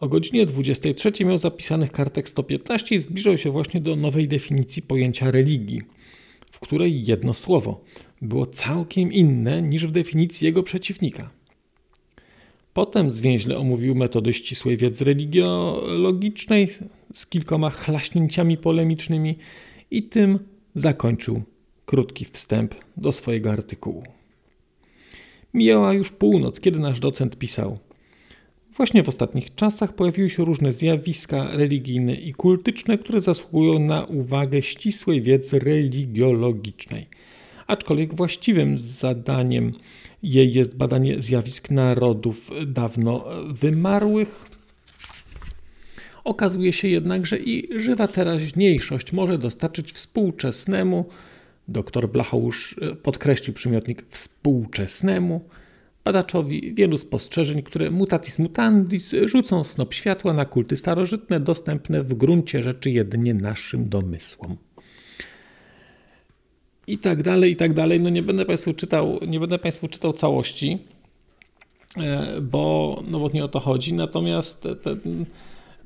O 0.00 0.08
godzinie 0.08 0.46
23 0.46 1.24
miał 1.24 1.38
zapisanych 1.38 1.92
kartek 1.92 2.28
115 2.28 2.94
i 2.94 3.00
zbliżał 3.00 3.38
się 3.38 3.50
właśnie 3.50 3.80
do 3.80 3.96
nowej 3.96 4.28
definicji 4.28 4.82
pojęcia 4.82 5.30
religii, 5.30 5.82
w 6.52 6.60
której 6.60 7.04
jedno 7.04 7.34
słowo 7.34 7.84
było 8.22 8.46
całkiem 8.46 9.12
inne 9.12 9.62
niż 9.62 9.86
w 9.86 9.90
definicji 9.90 10.44
jego 10.44 10.62
przeciwnika. 10.62 11.30
Potem 12.74 13.12
zwięźle 13.12 13.58
omówił 13.58 13.94
metody 13.94 14.32
ścisłej 14.32 14.76
wiedzy 14.76 15.04
religiologicznej 15.04 16.68
z 17.14 17.26
kilkoma 17.26 17.70
chlaśnięciami 17.70 18.56
polemicznymi 18.56 19.38
i 19.90 20.02
tym 20.02 20.38
zakończył 20.80 21.42
krótki 21.86 22.24
wstęp 22.24 22.74
do 22.96 23.12
swojego 23.12 23.52
artykułu. 23.52 24.02
Mijała 25.54 25.92
już 25.92 26.12
północ, 26.12 26.60
kiedy 26.60 26.78
nasz 26.78 27.00
docent 27.00 27.38
pisał. 27.38 27.78
Właśnie 28.76 29.02
w 29.02 29.08
ostatnich 29.08 29.54
czasach 29.54 29.94
pojawiły 29.94 30.30
się 30.30 30.44
różne 30.44 30.72
zjawiska 30.72 31.48
religijne 31.52 32.14
i 32.14 32.32
kultyczne, 32.32 32.98
które 32.98 33.20
zasługują 33.20 33.78
na 33.78 34.04
uwagę 34.04 34.62
ścisłej 34.62 35.22
wiedzy 35.22 35.58
religiologicznej. 35.58 37.06
Aczkolwiek 37.66 38.14
właściwym 38.14 38.78
zadaniem 38.78 39.72
jej 40.22 40.52
jest 40.52 40.76
badanie 40.76 41.22
zjawisk 41.22 41.70
narodów 41.70 42.50
dawno 42.66 43.24
wymarłych, 43.48 44.57
Okazuje 46.28 46.72
się 46.72 46.88
jednak, 46.88 47.26
że 47.26 47.38
i 47.38 47.80
żywa 47.80 48.08
teraźniejszość 48.08 49.12
może 49.12 49.38
dostarczyć 49.38 49.92
współczesnemu, 49.92 51.04
dr 51.68 52.08
Blachousz 52.08 52.76
e, 52.80 52.96
podkreślił 52.96 53.54
przymiotnik 53.54 54.02
współczesnemu, 54.08 55.44
badaczowi 56.04 56.74
wielu 56.74 56.98
spostrzeżeń, 56.98 57.62
które 57.62 57.90
mutatis 57.90 58.38
mutandis 58.38 59.12
rzucą 59.24 59.64
snop 59.64 59.94
światła 59.94 60.32
na 60.32 60.44
kulty 60.44 60.76
starożytne, 60.76 61.40
dostępne 61.40 62.02
w 62.02 62.14
gruncie 62.14 62.62
rzeczy 62.62 62.90
jedynie 62.90 63.34
naszym 63.34 63.88
domysłom. 63.88 64.56
I 66.86 66.98
tak 66.98 67.22
dalej, 67.22 67.52
i 67.52 67.56
tak 67.56 67.74
dalej. 67.74 68.00
No 68.00 68.10
nie 68.10 68.22
będę 68.22 68.44
Państwu 68.44 68.74
czytał, 68.74 69.18
nie 69.26 69.40
będę 69.40 69.58
Państwu 69.58 69.88
czytał 69.88 70.12
całości, 70.12 70.78
e, 71.96 72.40
bo, 72.40 73.02
no 73.10 73.44
o 73.44 73.48
to 73.48 73.60
chodzi. 73.60 73.94
Natomiast 73.94 74.68
ten, 74.82 75.26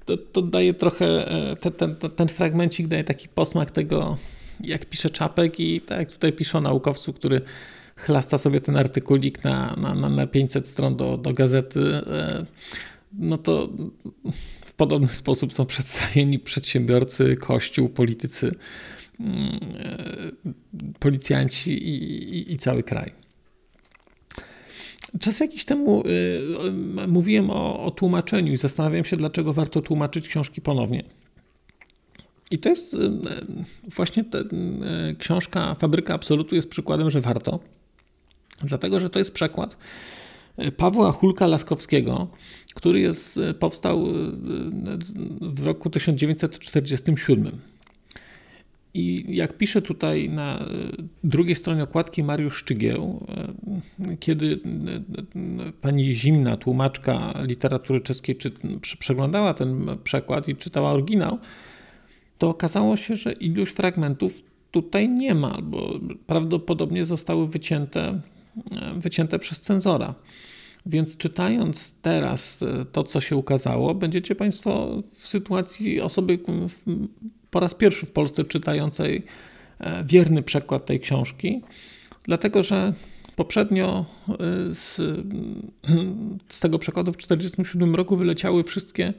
to, 0.04 0.16
to 0.16 0.42
daje 0.42 0.74
trochę, 0.74 1.06
e, 1.06 1.56
ten, 1.56 1.72
ten, 1.72 2.10
ten 2.10 2.28
fragmencik 2.28 2.88
daje 2.88 3.04
taki 3.04 3.28
posmak 3.28 3.70
tego, 3.70 4.18
jak 4.60 4.86
pisze 4.86 5.10
Czapek 5.10 5.60
i 5.60 5.80
tak 5.80 6.12
tutaj 6.12 6.32
pisze 6.32 6.58
o 6.58 6.60
naukowcu, 6.60 7.12
który 7.12 7.40
chlasta 7.96 8.38
sobie 8.38 8.60
ten 8.60 8.76
artykulik 8.76 9.44
na, 9.44 9.76
na, 9.76 10.08
na 10.08 10.26
500 10.26 10.68
stron 10.68 10.96
do, 10.96 11.16
do 11.16 11.32
gazety, 11.32 11.80
e, 11.94 12.46
no 13.12 13.38
to 13.38 13.68
w 14.64 14.74
podobny 14.74 15.08
sposób 15.08 15.52
są 15.52 15.66
przedstawieni 15.66 16.38
przedsiębiorcy, 16.38 17.36
kościół, 17.36 17.88
politycy, 17.88 18.54
mm, 19.20 19.58
e, 19.78 20.92
policjanci 20.98 21.88
i, 21.88 21.94
i, 22.36 22.52
i 22.52 22.56
cały 22.56 22.82
kraj. 22.82 23.21
Czas 25.20 25.40
jakiś 25.40 25.64
temu 25.64 26.02
mówiłem 27.08 27.50
o, 27.50 27.84
o 27.84 27.90
tłumaczeniu 27.90 28.52
i 28.52 28.56
zastanawiałem 28.56 29.04
się, 29.04 29.16
dlaczego 29.16 29.52
warto 29.52 29.82
tłumaczyć 29.82 30.28
książki 30.28 30.60
ponownie. 30.60 31.04
I 32.50 32.58
to 32.58 32.68
jest 32.68 32.96
właśnie 33.94 34.24
ta 34.24 34.38
książka 35.18 35.74
Fabryka 35.74 36.14
Absolutu 36.14 36.54
jest 36.54 36.68
przykładem, 36.68 37.10
że 37.10 37.20
warto. 37.20 37.60
Dlatego, 38.62 39.00
że 39.00 39.10
to 39.10 39.18
jest 39.18 39.32
przekład 39.32 39.76
Pawła 40.76 41.12
Hulka 41.12 41.46
Laskowskiego, 41.46 42.28
który 42.74 43.00
jest, 43.00 43.40
powstał 43.58 44.06
w 45.40 45.66
roku 45.66 45.90
1947. 45.90 47.60
I 48.94 49.24
jak 49.36 49.56
pisze 49.56 49.82
tutaj 49.82 50.28
na 50.28 50.64
drugiej 51.24 51.56
stronie 51.56 51.82
okładki 51.82 52.22
Mariusz 52.22 52.56
Szczygieł, 52.56 53.26
kiedy 54.20 54.60
pani 55.80 56.14
Zimna, 56.14 56.56
tłumaczka 56.56 57.34
literatury 57.42 58.00
czeskiej, 58.00 58.36
czy, 58.36 58.52
przeglądała 58.98 59.54
ten 59.54 59.86
przekład 60.04 60.48
i 60.48 60.56
czytała 60.56 60.90
oryginał, 60.90 61.38
to 62.38 62.48
okazało 62.48 62.96
się, 62.96 63.16
że 63.16 63.32
iluś 63.32 63.70
fragmentów 63.70 64.42
tutaj 64.70 65.08
nie 65.08 65.34
ma, 65.34 65.58
bo 65.62 66.00
prawdopodobnie 66.26 67.06
zostały 67.06 67.48
wycięte, 67.48 68.20
wycięte 68.96 69.38
przez 69.38 69.60
cenzora. 69.60 70.14
Więc 70.86 71.16
czytając 71.16 71.94
teraz 72.02 72.64
to, 72.92 73.04
co 73.04 73.20
się 73.20 73.36
ukazało, 73.36 73.94
będziecie 73.94 74.34
Państwo 74.34 75.02
w 75.14 75.28
sytuacji 75.28 76.00
osoby 76.00 76.38
po 77.52 77.60
raz 77.60 77.74
pierwszy 77.74 78.06
w 78.06 78.10
Polsce 78.10 78.44
czytającej 78.44 79.22
e, 79.80 80.04
wierny 80.04 80.42
przekład 80.42 80.86
tej 80.86 81.00
książki, 81.00 81.62
dlatego 82.24 82.62
że 82.62 82.92
poprzednio 83.36 84.04
e, 84.28 84.34
z, 84.74 84.96
z 86.48 86.60
tego 86.60 86.78
przekładu 86.78 87.12
w 87.12 87.16
1947 87.16 87.94
roku 87.94 88.16
wyleciały 88.16 88.64
wszystkie 88.64 89.12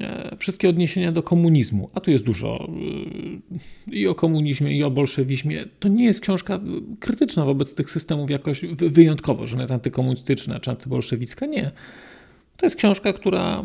e, 0.00 0.36
wszystkie 0.38 0.68
odniesienia 0.68 1.12
do 1.12 1.22
komunizmu, 1.22 1.90
a 1.94 2.00
tu 2.00 2.10
jest 2.10 2.24
dużo 2.24 2.68
i 3.86 4.06
o 4.06 4.14
komunizmie, 4.14 4.76
i 4.76 4.82
o 4.82 4.90
bolszewizmie. 4.90 5.64
To 5.80 5.88
nie 5.88 6.04
jest 6.04 6.20
książka 6.20 6.60
krytyczna 7.00 7.44
wobec 7.44 7.74
tych 7.74 7.90
systemów 7.90 8.30
jakoś 8.30 8.60
wyjątkowo, 8.76 9.46
że 9.46 9.56
jest 9.56 9.72
antykomunistyczna 9.72 10.60
czy 10.60 10.70
antybolszewicka. 10.70 11.46
Nie. 11.46 11.70
To 12.56 12.66
jest 12.66 12.76
książka, 12.76 13.12
która 13.12 13.64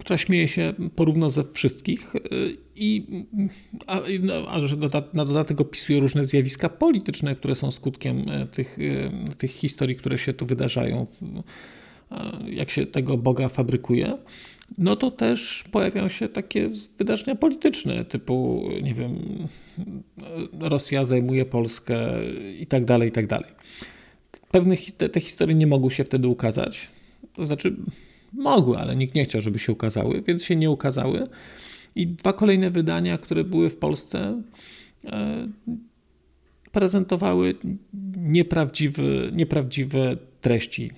która 0.00 0.18
śmieje 0.18 0.48
się 0.48 0.72
porówno 0.96 1.30
ze 1.30 1.44
wszystkich 1.44 2.14
y, 2.16 2.56
i 2.76 3.06
a, 3.86 4.00
no, 4.20 4.34
a 4.48 4.60
że 4.60 4.76
na 5.14 5.24
dodatek 5.24 5.60
opisuje 5.60 6.00
różne 6.00 6.26
zjawiska 6.26 6.68
polityczne, 6.68 7.36
które 7.36 7.54
są 7.54 7.70
skutkiem 7.70 8.24
e, 8.30 8.46
tych, 8.46 8.78
e, 8.78 9.34
tych 9.34 9.50
historii, 9.50 9.96
które 9.96 10.18
się 10.18 10.32
tu 10.32 10.46
wydarzają, 10.46 11.06
jak 12.50 12.70
się 12.70 12.86
tego 12.86 13.18
Boga 13.18 13.48
fabrykuje, 13.48 14.18
no 14.78 14.96
to 14.96 15.10
też 15.10 15.64
pojawiają 15.72 16.08
się 16.08 16.28
takie 16.28 16.70
wydarzenia 16.98 17.34
polityczne, 17.34 18.04
typu, 18.04 18.68
nie 18.82 18.94
wiem, 18.94 19.18
Rosja 20.60 21.04
zajmuje 21.04 21.44
Polskę 21.44 21.96
i 22.60 22.66
tak 22.66 22.84
dalej, 22.84 23.08
i 23.08 23.12
tak 23.12 23.26
dalej. 23.26 23.50
Pewne 24.50 24.76
te, 24.76 25.08
te 25.08 25.20
historie 25.20 25.54
nie 25.54 25.66
mogły 25.66 25.90
się 25.90 26.04
wtedy 26.04 26.28
ukazać. 26.28 26.88
To 27.32 27.46
znaczy, 27.46 27.76
Mogły, 28.32 28.78
ale 28.78 28.96
nikt 28.96 29.14
nie 29.14 29.24
chciał, 29.24 29.40
żeby 29.40 29.58
się 29.58 29.72
ukazały, 29.72 30.22
więc 30.26 30.44
się 30.44 30.56
nie 30.56 30.70
ukazały. 30.70 31.28
I 31.94 32.06
dwa 32.06 32.32
kolejne 32.32 32.70
wydania, 32.70 33.18
które 33.18 33.44
były 33.44 33.70
w 33.70 33.76
Polsce, 33.76 34.42
e, 35.04 35.48
prezentowały 36.72 37.54
nieprawdziwe, 38.16 39.02
nieprawdziwe 39.32 40.16
treści 40.40 40.90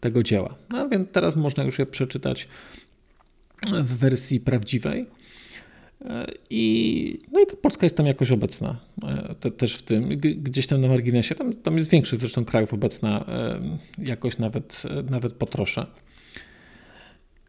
tego 0.00 0.22
dzieła. 0.22 0.54
No 0.70 0.88
więc 0.88 1.08
teraz 1.12 1.36
można 1.36 1.64
już 1.64 1.78
je 1.78 1.86
przeczytać 1.86 2.48
w 3.84 3.96
wersji 3.96 4.40
prawdziwej. 4.40 5.06
E, 6.04 6.26
I, 6.50 7.20
no 7.32 7.40
i 7.40 7.46
ta 7.46 7.56
Polska 7.56 7.86
jest 7.86 7.96
tam 7.96 8.06
jakoś 8.06 8.32
obecna 8.32 8.76
e, 9.02 9.34
te, 9.34 9.50
też 9.50 9.74
w 9.74 9.82
tym, 9.82 10.08
gdzieś 10.18 10.66
tam 10.66 10.80
na 10.80 10.88
marginesie. 10.88 11.34
Tam, 11.34 11.54
tam 11.54 11.76
jest 11.76 11.90
większość 11.90 12.20
zresztą 12.20 12.44
krajów 12.44 12.74
obecna 12.74 13.24
jakoś 13.98 14.38
nawet, 14.38 14.82
nawet 15.10 15.32
po 15.32 15.46
trosze. 15.46 15.86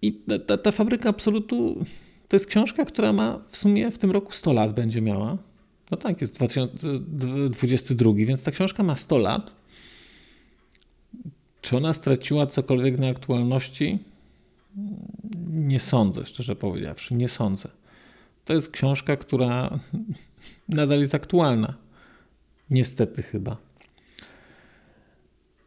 I 0.04 0.14
ta, 0.48 0.58
ta 0.58 0.72
fabryka 0.72 1.10
absolutu 1.10 1.86
to 2.28 2.36
jest 2.36 2.48
książka, 2.48 2.86
która 2.86 3.14
ma 3.14 3.40
w 3.48 3.58
sumie 3.58 3.92
w 3.92 3.98
tym 3.98 4.12
roku 4.12 4.32
100 4.32 4.54
lat 4.54 4.74
będzie 4.74 5.02
miała. 5.02 5.38
No 5.92 5.98
tak, 5.98 6.22
jest 6.22 6.36
2022, 6.36 8.14
więc 8.16 8.44
ta 8.44 8.52
książka 8.52 8.84
ma 8.84 8.96
100 8.96 9.18
lat. 9.18 9.56
Czy 11.62 11.78
ona 11.78 11.94
straciła 11.94 12.48
cokolwiek 12.48 13.00
na 13.00 13.08
aktualności? 13.08 14.00
Nie 15.50 15.80
sądzę, 15.80 16.26
szczerze 16.26 16.56
powiedziawszy, 16.56 17.16
nie 17.16 17.30
sądzę. 17.30 17.70
To 18.46 18.54
jest 18.54 18.72
książka, 18.72 19.18
która 19.18 19.80
nadal 20.70 21.00
jest 21.00 21.16
aktualna. 21.16 21.74
Niestety 22.70 23.24
chyba. 23.24 23.58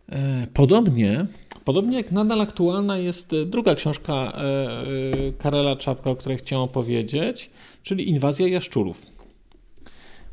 E, 0.09 0.47
podobnie 0.55 1.27
Podobnie 1.66 1.97
jak 1.97 2.12
nadal 2.12 2.40
aktualna 2.40 2.99
jest 2.99 3.33
e, 3.33 3.47
druga 3.47 3.75
książka 3.75 4.14
e, 4.14 5.33
Karela 5.38 5.77
Czapka, 5.77 6.11
o 6.11 6.16
której 6.16 6.38
chciałem 6.38 6.64
opowiedzieć, 6.64 7.51
czyli 7.83 8.09
Inwazja 8.09 8.49
jaszczurów. 8.49 9.07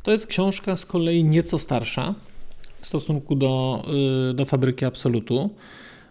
To 0.03 0.11
jest 0.11 0.27
książka 0.27 0.77
z 0.77 0.85
kolei 0.85 1.23
nieco 1.23 1.59
starsza 1.59 2.15
w 2.79 2.85
stosunku 2.85 3.35
do, 3.35 3.83
do 4.33 4.45
Fabryki 4.45 4.85
Absolutu, 4.85 5.49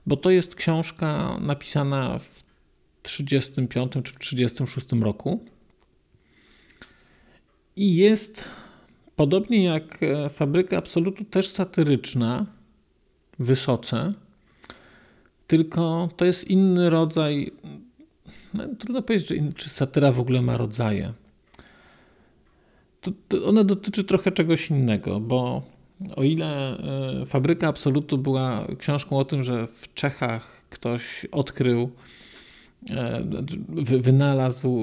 bo 0.06 0.16
to 0.16 0.30
jest 0.30 0.54
książka 0.54 1.38
napisana 1.40 2.18
w 2.18 2.42
1935 3.02 3.92
czy 3.92 4.12
w 4.12 4.18
1936 4.18 5.02
roku. 5.02 5.44
I 7.76 7.96
jest, 7.96 8.44
podobnie 9.16 9.64
jak 9.64 10.00
Fabryka 10.30 10.78
Absolutu, 10.78 11.24
też 11.24 11.48
satyryczna, 11.48 12.46
wysoce 13.42 14.12
tylko 15.52 16.08
to 16.16 16.24
jest 16.24 16.44
inny 16.44 16.90
rodzaj. 16.90 17.52
No, 18.54 18.64
trudno 18.78 19.02
powiedzieć, 19.02 19.28
czy, 19.28 19.52
czy 19.56 19.70
satyra 19.70 20.12
w 20.12 20.20
ogóle 20.20 20.42
ma 20.42 20.56
rodzaje. 20.56 21.12
To, 23.00 23.10
to 23.28 23.44
ona 23.44 23.64
dotyczy 23.64 24.04
trochę 24.04 24.32
czegoś 24.32 24.70
innego, 24.70 25.20
bo 25.20 25.62
o 26.16 26.22
ile 26.22 26.78
e, 26.78 27.26
Fabryka 27.26 27.68
Absolutu 27.68 28.18
była 28.18 28.66
książką 28.78 29.18
o 29.18 29.24
tym, 29.24 29.42
że 29.42 29.66
w 29.66 29.94
Czechach 29.94 30.64
ktoś 30.70 31.26
odkrył, 31.32 31.90
e, 32.90 33.22
wynalazł 34.00 34.78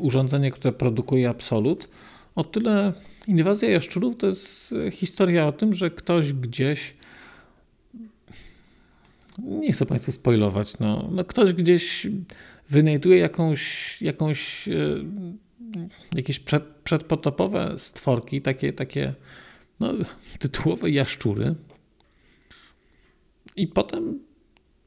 urządzenie, 0.00 0.50
które 0.50 0.72
produkuje 0.72 1.28
absolut, 1.28 1.88
o 2.34 2.44
tyle 2.44 2.92
Inwazja 3.26 3.70
Jaszczurów 3.70 4.16
to 4.16 4.26
jest 4.26 4.74
historia 4.92 5.46
o 5.46 5.52
tym, 5.52 5.74
że 5.74 5.90
ktoś 5.90 6.32
gdzieś 6.32 6.94
nie 9.38 9.72
chcę 9.72 9.86
Państwu 9.86 10.12
spoilować, 10.12 10.78
no, 10.78 11.08
no 11.12 11.24
ktoś 11.24 11.52
gdzieś 11.52 12.06
wynajduje 12.70 13.18
jakąś, 13.18 14.02
jakąś 14.02 14.68
e, 14.68 14.72
jakieś 16.14 16.40
przed, 16.40 16.64
przedpotopowe 16.64 17.74
stworki, 17.78 18.42
takie, 18.42 18.72
takie 18.72 19.14
no, 19.80 19.92
tytułowe 20.38 20.90
jaszczury. 20.90 21.54
I 23.56 23.66
potem, 23.66 24.18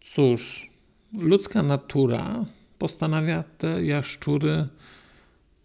cóż, 0.01 0.71
ludzka 1.13 1.63
natura 1.63 2.45
postanawia 2.77 3.43
te 3.57 3.83
jaszczury 3.85 4.67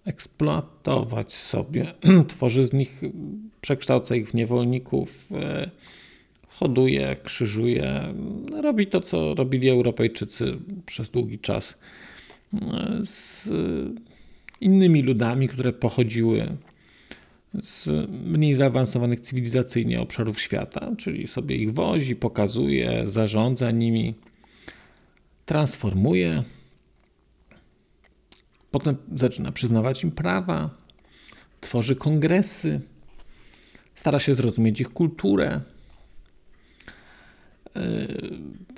eksploatować 0.04 1.34
sobie. 1.34 1.92
Tworzy 2.28 2.66
z 2.66 2.72
nich, 2.72 3.02
przekształca 3.60 4.16
ich 4.16 4.30
w 4.30 4.34
niewolników, 4.34 5.28
e, 5.32 5.70
hoduje, 6.58 7.16
krzyżuje, 7.24 8.14
robi 8.62 8.86
to, 8.86 9.00
co 9.00 9.34
robili 9.34 9.68
Europejczycy 9.68 10.58
przez 10.86 11.10
długi 11.10 11.38
czas 11.38 11.78
z 13.04 13.48
innymi 14.60 15.02
ludami, 15.02 15.48
które 15.48 15.72
pochodziły 15.72 16.56
z 17.62 17.88
mniej 18.24 18.54
zaawansowanych 18.54 19.20
cywilizacyjnie 19.20 20.00
obszarów 20.00 20.40
świata, 20.40 20.92
czyli 20.98 21.26
sobie 21.26 21.56
ich 21.56 21.74
wozi, 21.74 22.16
pokazuje, 22.16 23.04
zarządza 23.06 23.70
nimi, 23.70 24.14
transformuje. 25.46 26.42
Potem 28.70 28.96
zaczyna 29.14 29.52
przyznawać 29.52 30.04
im 30.04 30.10
prawa, 30.10 30.70
tworzy 31.60 31.96
kongresy, 31.96 32.80
stara 33.94 34.18
się 34.18 34.34
zrozumieć 34.34 34.80
ich 34.80 34.88
kulturę, 34.88 35.60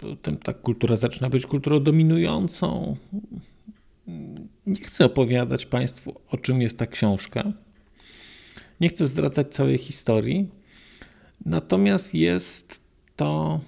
Potem 0.00 0.36
ta 0.36 0.54
kultura 0.54 0.96
zaczyna 0.96 1.30
być 1.30 1.46
kulturą 1.46 1.82
dominującą. 1.82 2.96
Nie 4.66 4.80
chcę 4.80 5.04
opowiadać 5.04 5.66
Państwu, 5.66 6.14
o 6.30 6.36
czym 6.36 6.62
jest 6.62 6.78
ta 6.78 6.86
książka. 6.86 7.52
Nie 8.80 8.88
chcę 8.88 9.06
zdradzać 9.06 9.54
całej 9.54 9.78
historii. 9.78 10.48
Natomiast 11.44 12.14
jest 12.14 12.80
to 13.16 13.60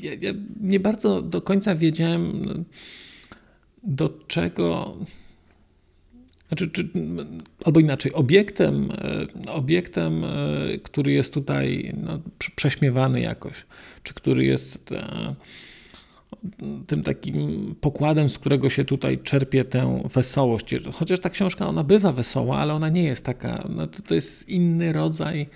ja 0.00 0.32
nie 0.60 0.80
bardzo 0.80 1.22
do 1.22 1.42
końca 1.42 1.74
wiedziałem, 1.74 2.44
do 3.82 4.08
czego. 4.08 4.96
Znaczy, 6.50 6.70
czy, 6.70 6.88
albo 7.64 7.80
inaczej, 7.80 8.12
obiektem, 8.12 8.88
obiektem, 9.48 10.24
który 10.82 11.12
jest 11.12 11.32
tutaj 11.34 11.94
no, 12.02 12.18
prześmiewany 12.56 13.20
jakoś, 13.20 13.66
czy 14.02 14.14
który 14.14 14.44
jest 14.44 14.94
tym 16.86 17.02
takim 17.02 17.74
pokładem, 17.80 18.30
z 18.30 18.38
którego 18.38 18.70
się 18.70 18.84
tutaj 18.84 19.18
czerpie 19.18 19.64
tę 19.64 20.02
wesołość. 20.14 20.74
Chociaż 20.92 21.20
ta 21.20 21.30
książka, 21.30 21.68
ona 21.68 21.84
bywa 21.84 22.12
wesoła, 22.12 22.58
ale 22.58 22.74
ona 22.74 22.88
nie 22.88 23.02
jest 23.02 23.24
taka, 23.24 23.68
no 23.68 23.86
to, 23.86 24.02
to 24.02 24.14
jest 24.14 24.48
inny 24.48 24.92
rodzaj, 24.92 25.46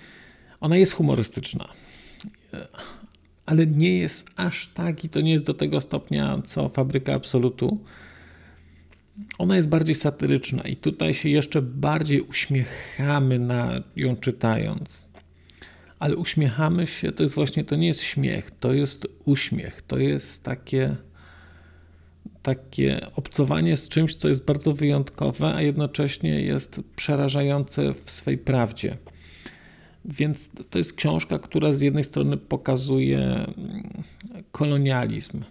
ona 0.59 0.77
jest 0.77 0.93
humorystyczna, 0.93 1.65
ale 3.45 3.67
nie 3.67 3.97
jest 3.97 4.27
aż 4.35 4.67
tak 4.67 5.03
i 5.05 5.09
to 5.09 5.21
nie 5.21 5.31
jest 5.31 5.45
do 5.45 5.53
tego 5.53 5.81
stopnia, 5.81 6.41
co 6.45 6.69
Fabryka 6.69 7.13
Absolutu. 7.13 7.79
Ona 9.37 9.55
jest 9.55 9.69
bardziej 9.69 9.95
satyryczna 9.95 10.61
i 10.63 10.75
tutaj 10.75 11.13
się 11.13 11.29
jeszcze 11.29 11.61
bardziej 11.61 12.21
uśmiechamy 12.21 13.39
na 13.39 13.81
ją 13.95 14.15
czytając 14.15 15.05
ale 15.99 16.15
uśmiechamy 16.15 16.87
się, 16.87 17.11
to 17.11 17.23
jest 17.23 17.35
właśnie, 17.35 17.63
to 17.63 17.75
nie 17.75 17.87
jest 17.87 18.01
śmiech, 18.01 18.51
to 18.51 18.73
jest 18.73 19.07
uśmiech, 19.25 19.81
to 19.81 19.97
jest 19.97 20.43
takie, 20.43 20.95
takie 22.43 23.07
obcowanie 23.15 23.77
z 23.77 23.89
czymś, 23.89 24.15
co 24.15 24.27
jest 24.27 24.45
bardzo 24.45 24.73
wyjątkowe, 24.73 25.55
a 25.55 25.61
jednocześnie 25.61 26.41
jest 26.41 26.81
przerażające 26.95 27.93
w 27.93 28.11
swej 28.11 28.37
prawdzie. 28.37 28.97
Więc 30.05 30.49
to 30.69 30.77
jest 30.77 30.93
książka, 30.93 31.39
która 31.39 31.73
z 31.73 31.81
jednej 31.81 32.03
strony 32.03 32.37
pokazuje 32.37 33.45
kolonializm, 34.51 35.43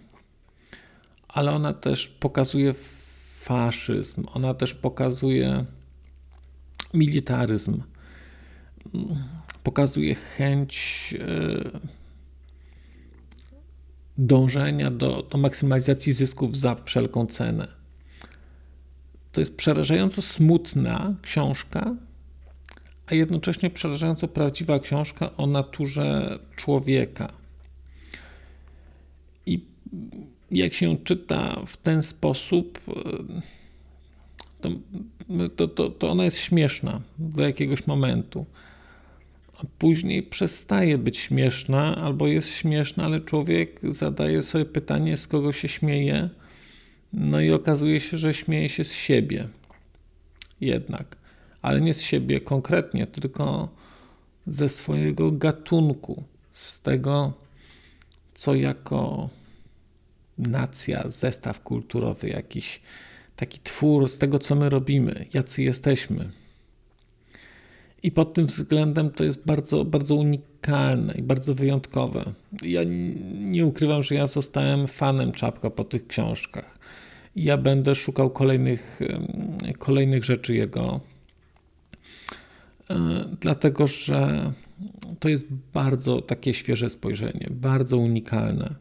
ale 1.27 1.51
ona 1.51 1.73
też 1.73 2.07
pokazuje 2.07 2.73
faszyzm, 3.45 4.23
ona 4.33 4.53
też 4.53 4.73
pokazuje 4.73 5.65
militaryzm 6.93 7.81
pokazuje 9.63 10.15
chęć 10.15 11.13
e, 11.19 11.79
dążenia 14.17 14.91
do, 14.91 15.23
do 15.23 15.37
maksymalizacji 15.37 16.13
zysków 16.13 16.57
za 16.57 16.75
wszelką 16.75 17.25
cenę. 17.25 17.67
To 19.31 19.41
jest 19.41 19.57
przerażająco 19.57 20.21
smutna 20.21 21.15
książka, 21.21 21.95
a 23.07 23.15
jednocześnie 23.15 23.69
przerażająco 23.69 24.27
prawdziwa 24.27 24.79
książka 24.79 25.37
o 25.37 25.47
naturze 25.47 26.39
człowieka. 26.55 27.33
I 29.45 29.65
jak 30.51 30.73
się 30.73 30.97
czyta 30.97 31.61
w 31.67 31.77
ten 31.77 32.03
sposób, 32.03 32.79
e, 34.61 34.69
to, 35.55 35.67
to, 35.67 35.89
to 35.89 36.09
ona 36.09 36.25
jest 36.25 36.37
śmieszna 36.37 37.01
do 37.19 37.43
jakiegoś 37.43 37.87
momentu 37.87 38.45
a 39.57 39.65
później 39.79 40.23
przestaje 40.23 40.97
być 40.97 41.17
śmieszna, 41.17 41.95
albo 41.95 42.27
jest 42.27 42.49
śmieszna, 42.49 43.05
ale 43.05 43.21
człowiek 43.21 43.79
zadaje 43.89 44.43
sobie 44.43 44.65
pytanie, 44.65 45.17
z 45.17 45.27
kogo 45.27 45.53
się 45.53 45.67
śmieje, 45.67 46.29
no 47.13 47.41
i 47.41 47.51
okazuje 47.51 47.99
się, 47.99 48.17
że 48.17 48.33
śmieje 48.33 48.69
się 48.69 48.83
z 48.83 48.93
siebie. 48.93 49.47
Jednak, 50.61 51.15
ale 51.61 51.81
nie 51.81 51.93
z 51.93 52.01
siebie 52.01 52.41
konkretnie, 52.41 53.07
tylko 53.07 53.69
ze 54.47 54.69
swojego 54.69 55.31
gatunku, 55.31 56.23
z 56.51 56.81
tego, 56.81 57.33
co 58.33 58.55
jako 58.55 59.29
nacja, 60.37 61.09
zestaw 61.09 61.63
kulturowy, 61.63 62.29
jakiś 62.29 62.81
taki 63.35 63.59
twór, 63.59 64.09
z 64.09 64.17
tego, 64.17 64.39
co 64.39 64.55
my 64.55 64.69
robimy, 64.69 65.25
jacy 65.33 65.63
jesteśmy. 65.63 66.29
I 68.03 68.11
pod 68.11 68.33
tym 68.33 68.45
względem 68.45 69.09
to 69.09 69.23
jest 69.23 69.45
bardzo, 69.45 69.85
bardzo 69.85 70.15
unikalne 70.15 71.13
i 71.13 71.21
bardzo 71.21 71.55
wyjątkowe. 71.55 72.33
Ja 72.61 72.81
nie 73.33 73.65
ukrywam, 73.65 74.03
że 74.03 74.15
ja 74.15 74.27
zostałem 74.27 74.87
fanem 74.87 75.31
Czapka 75.31 75.69
po 75.69 75.83
tych 75.83 76.07
książkach. 76.07 76.79
Ja 77.35 77.57
będę 77.57 77.95
szukał 77.95 78.29
kolejnych, 78.29 78.99
kolejnych 79.79 80.23
rzeczy 80.23 80.55
jego, 80.55 80.99
e, 82.89 82.95
dlatego 83.41 83.87
że 83.87 84.51
to 85.19 85.29
jest 85.29 85.47
bardzo 85.73 86.21
takie 86.21 86.53
świeże 86.53 86.89
spojrzenie, 86.89 87.47
bardzo 87.51 87.97
unikalne 87.97 88.75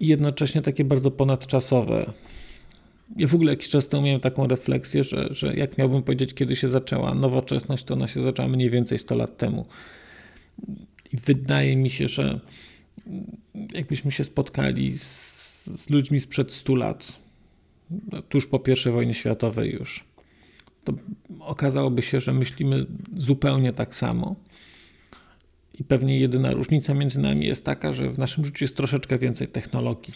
i 0.00 0.06
jednocześnie 0.06 0.62
takie 0.62 0.84
bardzo 0.84 1.10
ponadczasowe 1.10 2.12
ja 3.16 3.28
w 3.28 3.34
ogóle 3.34 3.52
jakiś 3.52 3.68
czas 3.68 3.88
temu 3.88 4.02
miałem 4.02 4.20
taką 4.20 4.46
refleksję, 4.46 5.04
że, 5.04 5.28
że 5.30 5.54
jak 5.54 5.78
miałbym 5.78 6.02
powiedzieć, 6.02 6.34
kiedy 6.34 6.56
się 6.56 6.68
zaczęła 6.68 7.14
nowoczesność, 7.14 7.84
to 7.84 7.94
ona 7.94 8.08
się 8.08 8.22
zaczęła 8.22 8.48
mniej 8.48 8.70
więcej 8.70 8.98
100 8.98 9.14
lat 9.14 9.36
temu. 9.36 9.66
I 11.12 11.16
wydaje 11.16 11.76
mi 11.76 11.90
się, 11.90 12.08
że 12.08 12.40
jakbyśmy 13.74 14.12
się 14.12 14.24
spotkali 14.24 14.98
z, 14.98 15.64
z 15.64 15.90
ludźmi 15.90 16.20
sprzed 16.20 16.52
100 16.52 16.74
lat, 16.74 17.20
tuż 18.28 18.46
po 18.46 18.60
I 18.88 18.90
wojnie 18.90 19.14
światowej 19.14 19.72
już, 19.72 20.04
to 20.84 20.92
okazałoby 21.40 22.02
się, 22.02 22.20
że 22.20 22.32
myślimy 22.32 22.86
zupełnie 23.16 23.72
tak 23.72 23.94
samo. 23.94 24.36
I 25.80 25.84
pewnie 25.84 26.20
jedyna 26.20 26.52
różnica 26.52 26.94
między 26.94 27.20
nami 27.20 27.46
jest 27.46 27.64
taka, 27.64 27.92
że 27.92 28.10
w 28.10 28.18
naszym 28.18 28.44
życiu 28.44 28.64
jest 28.64 28.76
troszeczkę 28.76 29.18
więcej 29.18 29.48
technologii 29.48 30.14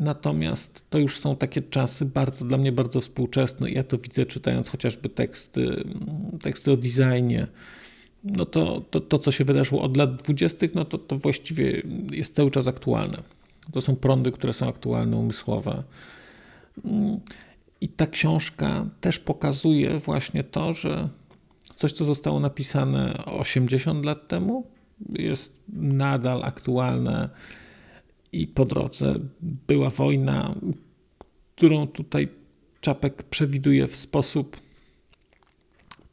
Natomiast 0.00 0.84
to 0.90 0.98
już 0.98 1.20
są 1.20 1.36
takie 1.36 1.62
czasy 1.62 2.04
bardzo 2.04 2.44
dla 2.44 2.58
mnie 2.58 2.72
bardzo 2.72 3.00
współczesne. 3.00 3.70
Ja 3.70 3.82
to 3.82 3.98
widzę 3.98 4.26
czytając 4.26 4.68
chociażby 4.68 5.08
teksty, 5.08 5.84
teksty 6.42 6.72
o 6.72 6.76
designie. 6.76 7.46
No 8.24 8.46
to, 8.46 8.82
to, 8.90 9.00
to, 9.00 9.18
co 9.18 9.30
się 9.30 9.44
wydarzyło 9.44 9.82
od 9.82 9.96
lat 9.96 10.22
20., 10.22 10.66
no 10.74 10.84
to, 10.84 10.98
to 10.98 11.18
właściwie 11.18 11.82
jest 12.10 12.34
cały 12.34 12.50
czas 12.50 12.66
aktualne. 12.66 13.22
To 13.72 13.80
są 13.80 13.96
prądy, 13.96 14.32
które 14.32 14.52
są 14.52 14.68
aktualne, 14.68 15.16
umysłowe. 15.16 15.82
I 17.80 17.88
ta 17.88 18.06
książka 18.06 18.86
też 19.00 19.18
pokazuje 19.18 19.98
właśnie 19.98 20.44
to, 20.44 20.74
że 20.74 21.08
coś, 21.76 21.92
co 21.92 22.04
zostało 22.04 22.40
napisane 22.40 23.24
80 23.24 24.04
lat 24.04 24.28
temu, 24.28 24.66
jest 25.08 25.52
nadal 25.72 26.42
aktualne 26.44 27.30
i 28.32 28.46
po 28.46 28.64
drodze 28.64 29.14
była 29.40 29.90
wojna, 29.90 30.54
którą 31.56 31.86
tutaj 31.86 32.28
Czapek 32.80 33.22
przewiduje 33.22 33.86
w 33.86 33.96
sposób 33.96 34.60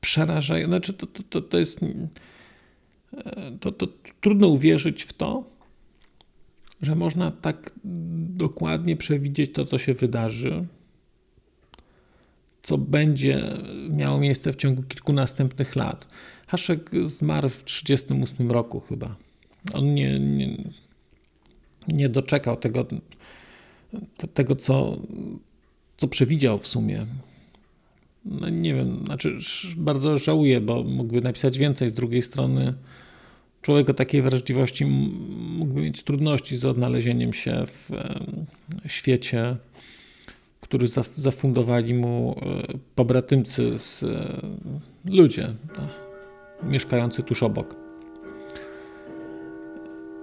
przerażający. 0.02 0.70
Znaczy, 0.70 0.94
to, 0.94 1.08
to, 1.08 1.24
to, 1.24 1.42
to 1.42 1.60
jest. 1.60 1.80
To, 3.60 3.72
to 3.72 3.88
trudno 4.22 4.48
uwierzyć 4.48 5.04
w 5.04 5.14
to, 5.14 5.44
że 6.82 6.96
można 6.96 7.32
tak 7.32 7.72
dokładnie 8.36 8.96
przewidzieć 8.96 9.54
to, 9.54 9.66
co 9.66 9.78
się 9.78 9.94
wydarzy, 9.94 10.66
co 12.64 12.78
będzie 12.78 13.54
miało 13.90 14.20
miejsce 14.20 14.54
w 14.54 14.56
ciągu 14.56 14.84
kilku 14.84 15.14
następnych 15.14 15.76
lat. 15.76 16.08
Haszek 16.48 16.90
zmarł 17.06 17.50
w 17.50 17.64
1938 17.64 18.52
roku 18.52 18.80
chyba. 18.80 19.16
On 19.74 19.94
nie, 19.94 20.20
nie, 20.20 20.58
nie 21.88 22.10
doczekał 22.10 22.58
tego, 22.58 22.86
tego 24.34 24.56
co, 24.56 24.98
co 25.98 26.08
przewidział 26.08 26.60
w 26.60 26.68
sumie. 26.68 27.06
No 28.26 28.50
nie 28.50 28.74
wiem, 28.74 29.06
znaczy 29.06 29.38
bardzo 29.78 30.18
żałuję, 30.18 30.62
bo 30.62 30.84
mógłby 30.84 31.22
napisać 31.22 31.58
więcej. 31.58 31.90
Z 31.90 31.94
drugiej 31.94 32.22
strony, 32.22 32.74
człowiek 33.62 33.90
o 33.90 33.94
takiej 33.94 34.22
wrażliwości 34.22 34.86
mógłby 35.58 35.82
mieć 35.82 36.04
trudności 36.04 36.58
z 36.58 36.66
odnalezieniem 36.66 37.34
się 37.34 37.64
w 37.68 37.90
świecie, 38.88 39.58
który 40.74 40.88
zafundowali 41.18 41.94
mu 41.94 42.36
e, 42.42 42.78
pobratymcy 42.96 43.80
z 43.80 44.04
e, 44.04 44.08
ludzie 45.06 45.54
mieszkający 46.64 47.24
tuż 47.24 47.44
obok. 47.44 47.76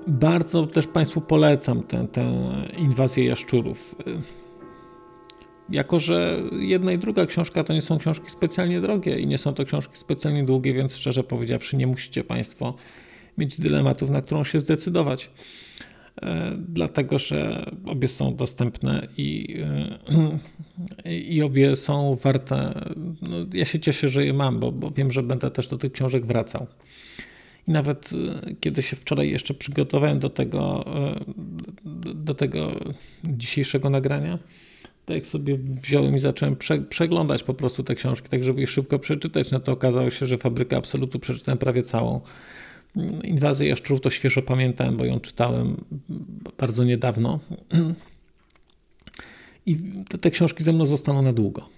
Bardzo 0.07 0.67
też 0.67 0.87
Państwu 0.87 1.21
polecam 1.21 1.83
tę, 1.83 2.09
tę 2.13 2.33
inwazję 2.79 3.25
jaszczurów. 3.25 3.97
Jako, 5.69 6.01
że 6.01 6.43
jedna 6.53 6.93
i 6.93 6.99
druga 6.99 7.27
książka 7.27 7.65
to 7.65 7.73
nie 7.73 7.83
są 7.83 7.99
książki 7.99 8.31
specjalnie 8.31 8.81
drogie 8.81 9.19
i 9.19 9.27
nie 9.27 9.39
są 9.39 9.55
to 9.55 9.65
książki 9.65 9.97
specjalnie 9.97 10.45
długie, 10.45 10.75
więc 10.75 10.97
szczerze 10.97 11.25
powiedziawszy, 11.25 11.77
nie 11.77 11.87
musicie 11.87 12.25
Państwo 12.25 12.75
mieć 13.39 13.61
dylematów, 13.61 14.11
na 14.11 14.23
którą 14.23 14.45
się 14.45 14.61
zdecydować. 14.61 15.31
Dlatego, 16.68 17.18
że 17.18 17.70
obie 17.87 18.09
są 18.09 18.37
dostępne 18.37 19.09
i, 19.16 19.56
e, 21.04 21.14
i 21.14 21.42
obie 21.42 21.76
są 21.76 22.18
warte. 22.22 22.72
No, 23.22 23.37
ja 23.52 23.64
się 23.64 23.80
cieszę, 23.80 24.09
że 24.09 24.26
je 24.26 24.33
mam, 24.33 24.61
bo, 24.61 24.72
bo 24.72 24.90
wiem, 24.90 25.11
że 25.11 25.22
będę 25.22 25.50
też 25.50 25.68
do 25.68 25.78
tych 25.78 25.92
książek 25.92 26.26
wracał. 26.26 26.66
I 27.68 27.70
nawet 27.70 28.11
e, 28.12 28.54
kiedy 28.61 28.83
się 28.83 28.96
wczoraj 28.96 29.30
jeszcze 29.30 29.54
przygotowałem 29.54 30.18
do 30.18 30.30
tego, 30.30 30.85
e, 30.96 31.14
do 32.14 32.35
tego 32.35 32.72
dzisiejszego 33.24 33.90
nagrania, 33.90 34.38
tak 35.06 35.14
jak 35.14 35.26
sobie 35.26 35.59
wziąłem 35.59 36.16
i 36.16 36.18
zacząłem 36.18 36.56
prze, 36.56 36.78
przeglądać 36.78 37.42
po 37.42 37.54
prostu 37.54 37.83
te 37.83 37.94
książki, 37.94 38.28
tak 38.28 38.44
żeby 38.44 38.61
je 38.61 38.66
szybko 38.66 38.98
przeczytać, 38.98 39.50
no 39.50 39.61
to 39.61 39.72
okazało 39.72 40.11
się, 40.11 40.26
że 40.26 40.38
Fabrykę 40.38 40.76
Absolutu 40.76 41.18
przeczytałem 41.18 41.59
prawie 41.59 41.83
całą. 41.83 42.20
Inwazję 43.24 43.68
Jaszczurów 43.68 44.00
to 44.00 44.11
świeżo 44.11 44.42
pamiętałem, 44.42 44.96
bo 44.96 45.05
ją 45.05 45.20
czytałem 45.20 45.85
bardzo 46.59 46.85
niedawno. 46.85 47.40
I 49.66 49.76
te, 50.09 50.18
te 50.18 50.31
książki 50.31 50.64
ze 50.64 50.72
mną 50.72 50.87
zostaną 50.87 51.22
na 51.22 51.33
długo. 51.33 51.68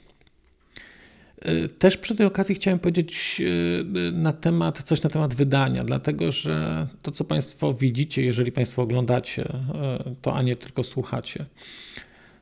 E, 1.40 1.68
też 1.68 1.96
przy 1.96 2.16
tej 2.16 2.26
okazji 2.26 2.54
chciałem 2.54 2.78
powiedzieć 2.78 3.42
e, 3.44 4.12
na 4.12 4.32
temat, 4.32 4.82
coś 4.82 5.02
na 5.02 5.10
temat 5.10 5.34
wydania, 5.34 5.84
dlatego 5.84 6.32
że 6.32 6.86
to, 7.02 7.12
co 7.12 7.24
Państwo 7.24 7.74
widzicie, 7.74 8.22
jeżeli 8.22 8.52
Państwo 8.52 8.82
oglądacie, 8.82 9.48
e, 9.48 10.14
to 10.22 10.34
a 10.34 10.42
nie 10.42 10.56
tylko 10.56 10.84
słuchacie, 10.84 11.44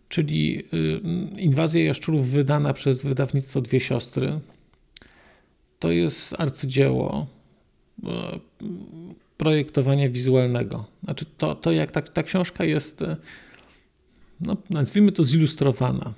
czyli 0.09 0.63
Inwazja 1.37 1.85
Jaszczurów 1.85 2.31
wydana 2.31 2.73
przez 2.73 3.03
wydawnictwo 3.03 3.61
Dwie 3.61 3.81
Siostry, 3.81 4.41
to 5.79 5.91
jest 5.91 6.35
arcydzieło 6.39 7.27
projektowania 9.37 10.09
wizualnego. 10.09 10.85
Znaczy 11.05 11.27
to, 11.39 11.55
to 11.55 11.73
jak 11.73 11.91
ta, 11.91 12.03
ta 12.03 12.23
książka 12.23 12.65
jest, 12.65 13.01
no, 14.41 14.57
nazwijmy 14.71 15.13
to 15.13 15.25
zilustrowana 15.25 16.15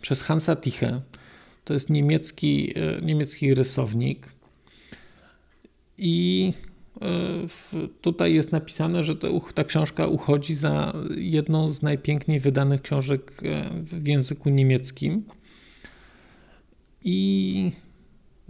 przez 0.00 0.22
Hansa 0.22 0.56
Tiche, 0.56 1.00
to 1.64 1.74
jest 1.74 1.90
niemiecki, 1.90 2.72
e, 2.76 3.00
niemiecki 3.02 3.54
rysownik. 3.54 4.28
I 5.98 6.52
e, 7.00 7.06
tutaj 8.00 8.34
jest 8.34 8.52
napisane, 8.52 9.04
że 9.04 9.14
ta 9.54 9.64
książka 9.64 10.06
uchodzi 10.06 10.54
za 10.54 10.92
jedną 11.16 11.70
z 11.70 11.82
najpiękniej 11.82 12.40
wydanych 12.40 12.82
książek 12.82 13.42
e, 13.44 13.70
w 13.82 14.06
języku 14.06 14.50
niemieckim. 14.50 15.24
I 17.04 17.72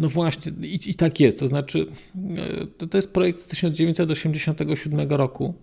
no 0.00 0.08
właśnie, 0.08 0.52
i, 0.62 0.90
i 0.90 0.94
tak 0.94 1.20
jest. 1.20 1.38
To 1.38 1.48
znaczy, 1.48 1.86
to, 2.78 2.86
to 2.86 2.98
jest 2.98 3.12
projekt 3.12 3.40
z 3.40 3.46
1987 3.48 5.10
roku. 5.10 5.54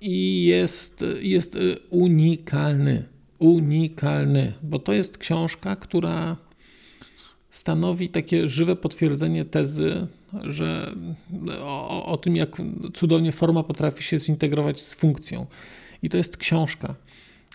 I 0.00 0.44
jest, 0.44 1.04
jest 1.20 1.58
unikalny 1.90 3.04
unikalny, 3.42 4.52
bo 4.62 4.78
to 4.78 4.92
jest 4.92 5.18
książka, 5.18 5.76
która 5.76 6.36
stanowi 7.50 8.08
takie 8.08 8.48
żywe 8.48 8.76
potwierdzenie 8.76 9.44
tezy, 9.44 10.06
że 10.42 10.94
o, 11.60 12.06
o, 12.06 12.16
tym, 12.16 12.36
jak 12.36 12.56
cudownie 12.94 13.32
forma 13.32 13.62
potrafi 13.62 14.02
się 14.02 14.20
zintegrować 14.20 14.80
z 14.80 14.94
funkcją. 14.94 15.46
I 16.02 16.08
to 16.08 16.16
jest 16.16 16.36
książka, 16.36 16.94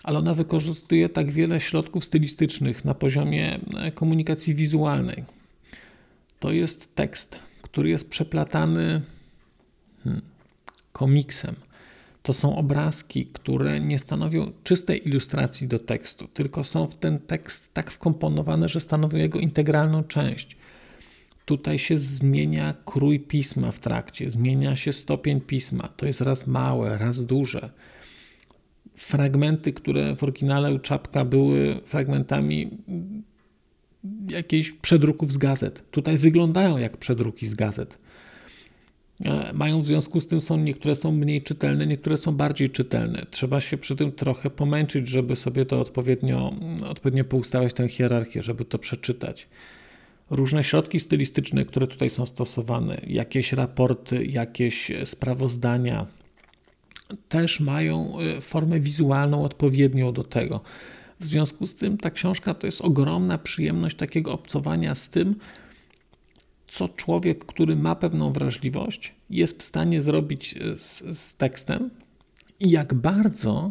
ale 0.02 0.18
ona 0.18 0.34
wykorzystuje 0.34 1.08
tak 1.08 1.30
wiele 1.30 1.60
środków 1.60 2.04
stylistycznych 2.04 2.84
na 2.84 2.94
poziomie 2.94 3.60
komunikacji 3.94 4.54
wizualnej. 4.54 5.24
To 6.40 6.52
jest 6.52 6.94
tekst, 6.94 7.38
który 7.62 7.88
jest 7.88 8.10
przeplatany 8.10 9.02
hmm, 10.04 10.22
komiksem 10.92 11.54
to 12.28 12.32
są 12.32 12.56
obrazki, 12.56 13.26
które 13.26 13.80
nie 13.80 13.98
stanowią 13.98 14.52
czystej 14.64 15.08
ilustracji 15.08 15.68
do 15.68 15.78
tekstu, 15.78 16.28
tylko 16.28 16.64
są 16.64 16.86
w 16.86 16.94
ten 16.94 17.18
tekst 17.18 17.74
tak 17.74 17.90
wkomponowane, 17.90 18.68
że 18.68 18.80
stanowią 18.80 19.18
jego 19.18 19.38
integralną 19.38 20.04
część. 20.04 20.56
Tutaj 21.44 21.78
się 21.78 21.98
zmienia 21.98 22.74
krój 22.84 23.20
pisma 23.20 23.72
w 23.72 23.78
trakcie, 23.78 24.30
zmienia 24.30 24.76
się 24.76 24.92
stopień 24.92 25.40
pisma. 25.40 25.88
To 25.96 26.06
jest 26.06 26.20
raz 26.20 26.46
małe, 26.46 26.98
raz 26.98 27.24
duże. 27.24 27.70
Fragmenty, 28.98 29.72
które 29.72 30.16
w 30.16 30.22
oryginale 30.22 30.74
u 30.74 30.78
Czapka 30.78 31.24
były 31.24 31.80
fragmentami 31.84 32.70
jakichś 34.30 34.72
przedruków 34.72 35.32
z 35.32 35.36
gazet, 35.36 35.90
tutaj 35.90 36.18
wyglądają 36.18 36.78
jak 36.78 36.96
przedruki 36.96 37.46
z 37.46 37.54
gazet. 37.54 37.98
E, 39.24 39.52
mają 39.52 39.82
w 39.82 39.86
związku 39.86 40.20
z 40.20 40.26
tym 40.26 40.40
są 40.40 40.56
niektóre 40.56 40.96
są 40.96 41.12
mniej 41.12 41.42
czytelne, 41.42 41.86
niektóre 41.86 42.16
są 42.16 42.32
bardziej 42.32 42.70
czytelne. 42.70 43.26
Trzeba 43.30 43.60
się 43.60 43.78
przy 43.78 43.96
tym 43.96 44.12
trochę 44.12 44.50
pomęczyć, 44.50 45.08
żeby 45.08 45.36
sobie 45.36 45.66
to 45.66 45.80
odpowiednio, 45.80 46.52
odpowiednio 46.88 47.24
poustawiać 47.24 47.74
tę 47.74 47.88
hierarchię, 47.88 48.42
żeby 48.42 48.64
to 48.64 48.78
przeczytać. 48.78 49.48
Różne 50.30 50.64
środki 50.64 51.00
stylistyczne, 51.00 51.64
które 51.64 51.86
tutaj 51.86 52.10
są 52.10 52.26
stosowane, 52.26 53.00
jakieś 53.06 53.52
raporty, 53.52 54.24
jakieś 54.24 54.90
sprawozdania, 55.04 56.06
też 57.28 57.60
mają 57.60 58.18
e, 58.18 58.40
formę 58.40 58.80
wizualną 58.80 59.44
odpowiednią 59.44 60.12
do 60.12 60.24
tego. 60.24 60.60
W 61.20 61.24
związku 61.24 61.66
z 61.66 61.74
tym 61.74 61.96
ta 61.96 62.10
książka 62.10 62.54
to 62.54 62.66
jest 62.66 62.80
ogromna 62.80 63.38
przyjemność 63.38 63.96
takiego 63.96 64.32
obcowania 64.32 64.94
z 64.94 65.10
tym, 65.10 65.36
co 66.68 66.88
człowiek, 66.88 67.44
który 67.44 67.76
ma 67.76 67.94
pewną 67.94 68.32
wrażliwość, 68.32 69.14
jest 69.30 69.60
w 69.60 69.62
stanie 69.62 70.02
zrobić 70.02 70.54
e, 70.56 70.78
z, 70.78 71.18
z 71.18 71.34
tekstem 71.34 71.90
i 72.60 72.70
jak 72.70 72.94
bardzo 72.94 73.70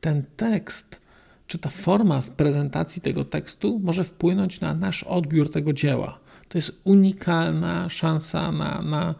ten 0.00 0.24
tekst, 0.36 1.00
czy 1.46 1.58
ta 1.58 1.68
forma 1.68 2.22
z 2.22 2.30
prezentacji 2.30 3.02
tego 3.02 3.24
tekstu 3.24 3.80
może 3.82 4.04
wpłynąć 4.04 4.60
na 4.60 4.74
nasz 4.74 5.02
odbiór 5.02 5.50
tego 5.50 5.72
dzieła. 5.72 6.18
To 6.48 6.58
jest 6.58 6.72
unikalna 6.84 7.88
szansa 7.88 8.52
na, 8.52 8.82
na 8.82 9.14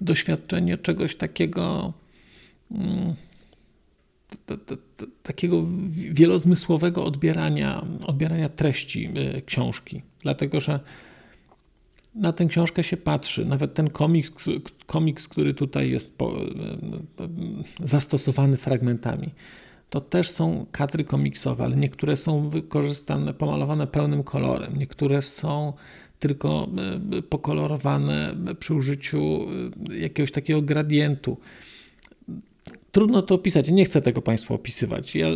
doświadczenie 0.00 0.78
czegoś 0.78 1.16
takiego. 1.16 1.92
Mm, 2.70 3.14
takiego 5.22 5.64
wielozmysłowego 5.90 7.04
odbierania, 7.04 7.84
odbierania 8.06 8.48
treści 8.48 9.08
e, 9.14 9.42
książki. 9.42 10.02
Dlatego, 10.22 10.60
że 10.60 10.80
na 12.14 12.32
tę 12.32 12.46
książkę 12.46 12.82
się 12.82 12.96
patrzy. 12.96 13.44
Nawet 13.44 13.74
ten 13.74 13.90
komiks, 13.90 14.32
komiks 14.86 15.28
który 15.28 15.54
tutaj 15.54 15.90
jest 15.90 16.18
po, 16.18 16.36
zastosowany 17.84 18.56
fragmentami, 18.56 19.30
to 19.90 20.00
też 20.00 20.30
są 20.30 20.66
kadry 20.72 21.04
komiksowe, 21.04 21.64
ale 21.64 21.76
niektóre 21.76 22.16
są 22.16 22.50
wykorzystane, 22.50 23.34
pomalowane 23.34 23.86
pełnym 23.86 24.24
kolorem, 24.24 24.78
niektóre 24.78 25.22
są 25.22 25.72
tylko 26.18 26.68
pokolorowane 27.28 28.34
przy 28.58 28.74
użyciu 28.74 29.46
jakiegoś 30.00 30.32
takiego 30.32 30.62
gradientu 30.62 31.36
trudno 32.96 33.22
to 33.22 33.34
opisać. 33.34 33.68
Nie 33.68 33.84
chcę 33.84 34.02
tego 34.02 34.22
Państwu 34.22 34.54
opisywać. 34.54 35.16
Ja 35.16 35.28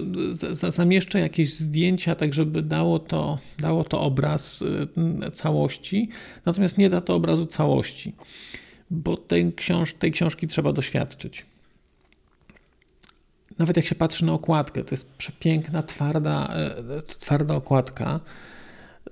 zamieszczę 0.53 1.21
jakieś 1.21 1.55
zdjęcia, 1.55 2.15
tak 2.15 2.35
żeby 2.35 2.63
dało 2.63 2.99
to, 2.99 3.39
dało 3.59 3.85
to 3.85 4.01
obraz 4.01 4.63
y, 4.63 5.31
całości, 5.33 6.09
natomiast 6.47 6.79
nie 6.79 6.91
da 6.91 7.01
to 7.01 7.15
obrazu 7.15 7.47
całości, 7.47 8.13
bo 8.91 9.17
tej, 9.17 9.53
książ 9.53 9.95
tej 9.95 10.13
książki 10.13 10.49
trzeba 10.49 10.73
doświadczyć. 10.73 11.47
Nawet 13.59 13.77
jak 13.77 13.87
się 13.87 13.95
patrzy 13.95 14.25
na 14.25 14.33
okładkę, 14.33 14.85
to 14.85 14.91
jest 14.91 15.11
przepiękna, 15.13 15.83
twarda, 15.83 16.55
y, 16.99 17.03
twarda 17.03 17.55
okładka 17.55 18.21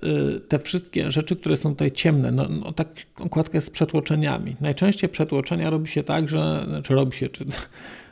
y, 0.03 0.39
te 0.39 0.59
wszystkie 0.59 1.11
rzeczy, 1.11 1.35
które 1.35 1.57
są 1.57 1.69
tutaj 1.69 1.91
ciemne, 1.91 2.31
no, 2.31 2.47
no 2.49 2.71
tak 2.71 2.87
okładka 3.19 3.57
jest 3.57 3.67
z 3.67 3.71
przetłoczeniami. 3.71 4.55
Najczęściej 4.61 5.09
przetłoczenia 5.09 5.69
robi 5.69 5.87
się 5.87 6.03
tak, 6.03 6.29
że, 6.29 6.67
czy 6.83 6.93
robi 6.93 7.17
się, 7.17 7.29
czy 7.29 7.45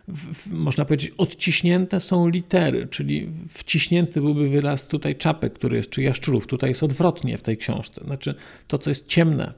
w, 0.08 0.54
można 0.54 0.86
powiedzieć, 0.86 1.12
odciśnięte 1.18 2.00
są 2.00 2.30
litery, 2.30 2.88
czyli 2.88 3.30
wciśnięty 3.50 4.22
byłby 4.22 4.50
wyraz 4.50 4.88
tutaj 4.88 5.16
czapek, 5.16 5.54
który 5.54 5.78
jest, 5.78 5.90
czy 5.90 6.02
jaszczurów. 6.02 6.48
Tutaj 6.48 6.70
jest 6.70 6.84
odwrotnie 6.84 7.38
w 7.38 7.42
tej 7.42 7.58
książce. 7.58 8.04
Znaczy, 8.04 8.36
to, 8.68 8.78
co 8.78 8.90
jest 8.90 9.08
ciemne, 9.08 9.54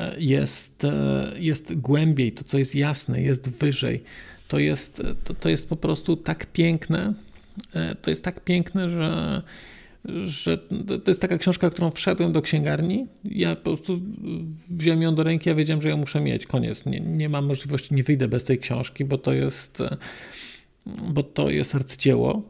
e, 0.00 0.14
jest, 0.18 0.84
e, 0.84 1.32
jest 1.38 1.74
głębiej, 1.74 2.32
to, 2.32 2.44
co 2.44 2.58
jest 2.58 2.74
jasne, 2.74 3.22
jest 3.22 3.48
wyżej. 3.48 4.02
To 4.48 4.58
jest, 4.58 5.02
to, 5.24 5.34
to 5.34 5.48
jest 5.48 5.68
po 5.68 5.76
prostu 5.76 6.16
tak 6.16 6.46
piękne, 6.46 7.14
e, 7.74 7.94
to 7.94 8.10
jest 8.10 8.24
tak 8.24 8.40
piękne, 8.40 8.90
że 8.90 9.42
że 10.24 10.58
to 10.58 11.10
jest 11.10 11.20
taka 11.20 11.38
książka, 11.38 11.70
którą 11.70 11.90
wszedłem 11.90 12.32
do 12.32 12.42
księgarni. 12.42 13.06
Ja 13.24 13.56
po 13.56 13.62
prostu 13.62 14.00
wziąłem 14.70 15.02
ją 15.02 15.14
do 15.14 15.22
ręki, 15.22 15.48
ja 15.48 15.54
wiedziałem, 15.54 15.82
że 15.82 15.88
ją 15.88 15.96
muszę 15.96 16.20
mieć. 16.20 16.46
Koniec. 16.46 16.86
Nie, 16.86 17.00
nie 17.00 17.28
mam 17.28 17.46
możliwości, 17.46 17.94
nie 17.94 18.02
wyjdę 18.02 18.28
bez 18.28 18.44
tej 18.44 18.58
książki, 18.58 19.04
bo 19.04 19.18
to 19.18 19.32
jest, 19.32 19.78
bo 20.86 21.22
to 21.22 21.50
jest 21.50 21.74
arcydzieło. 21.74 22.42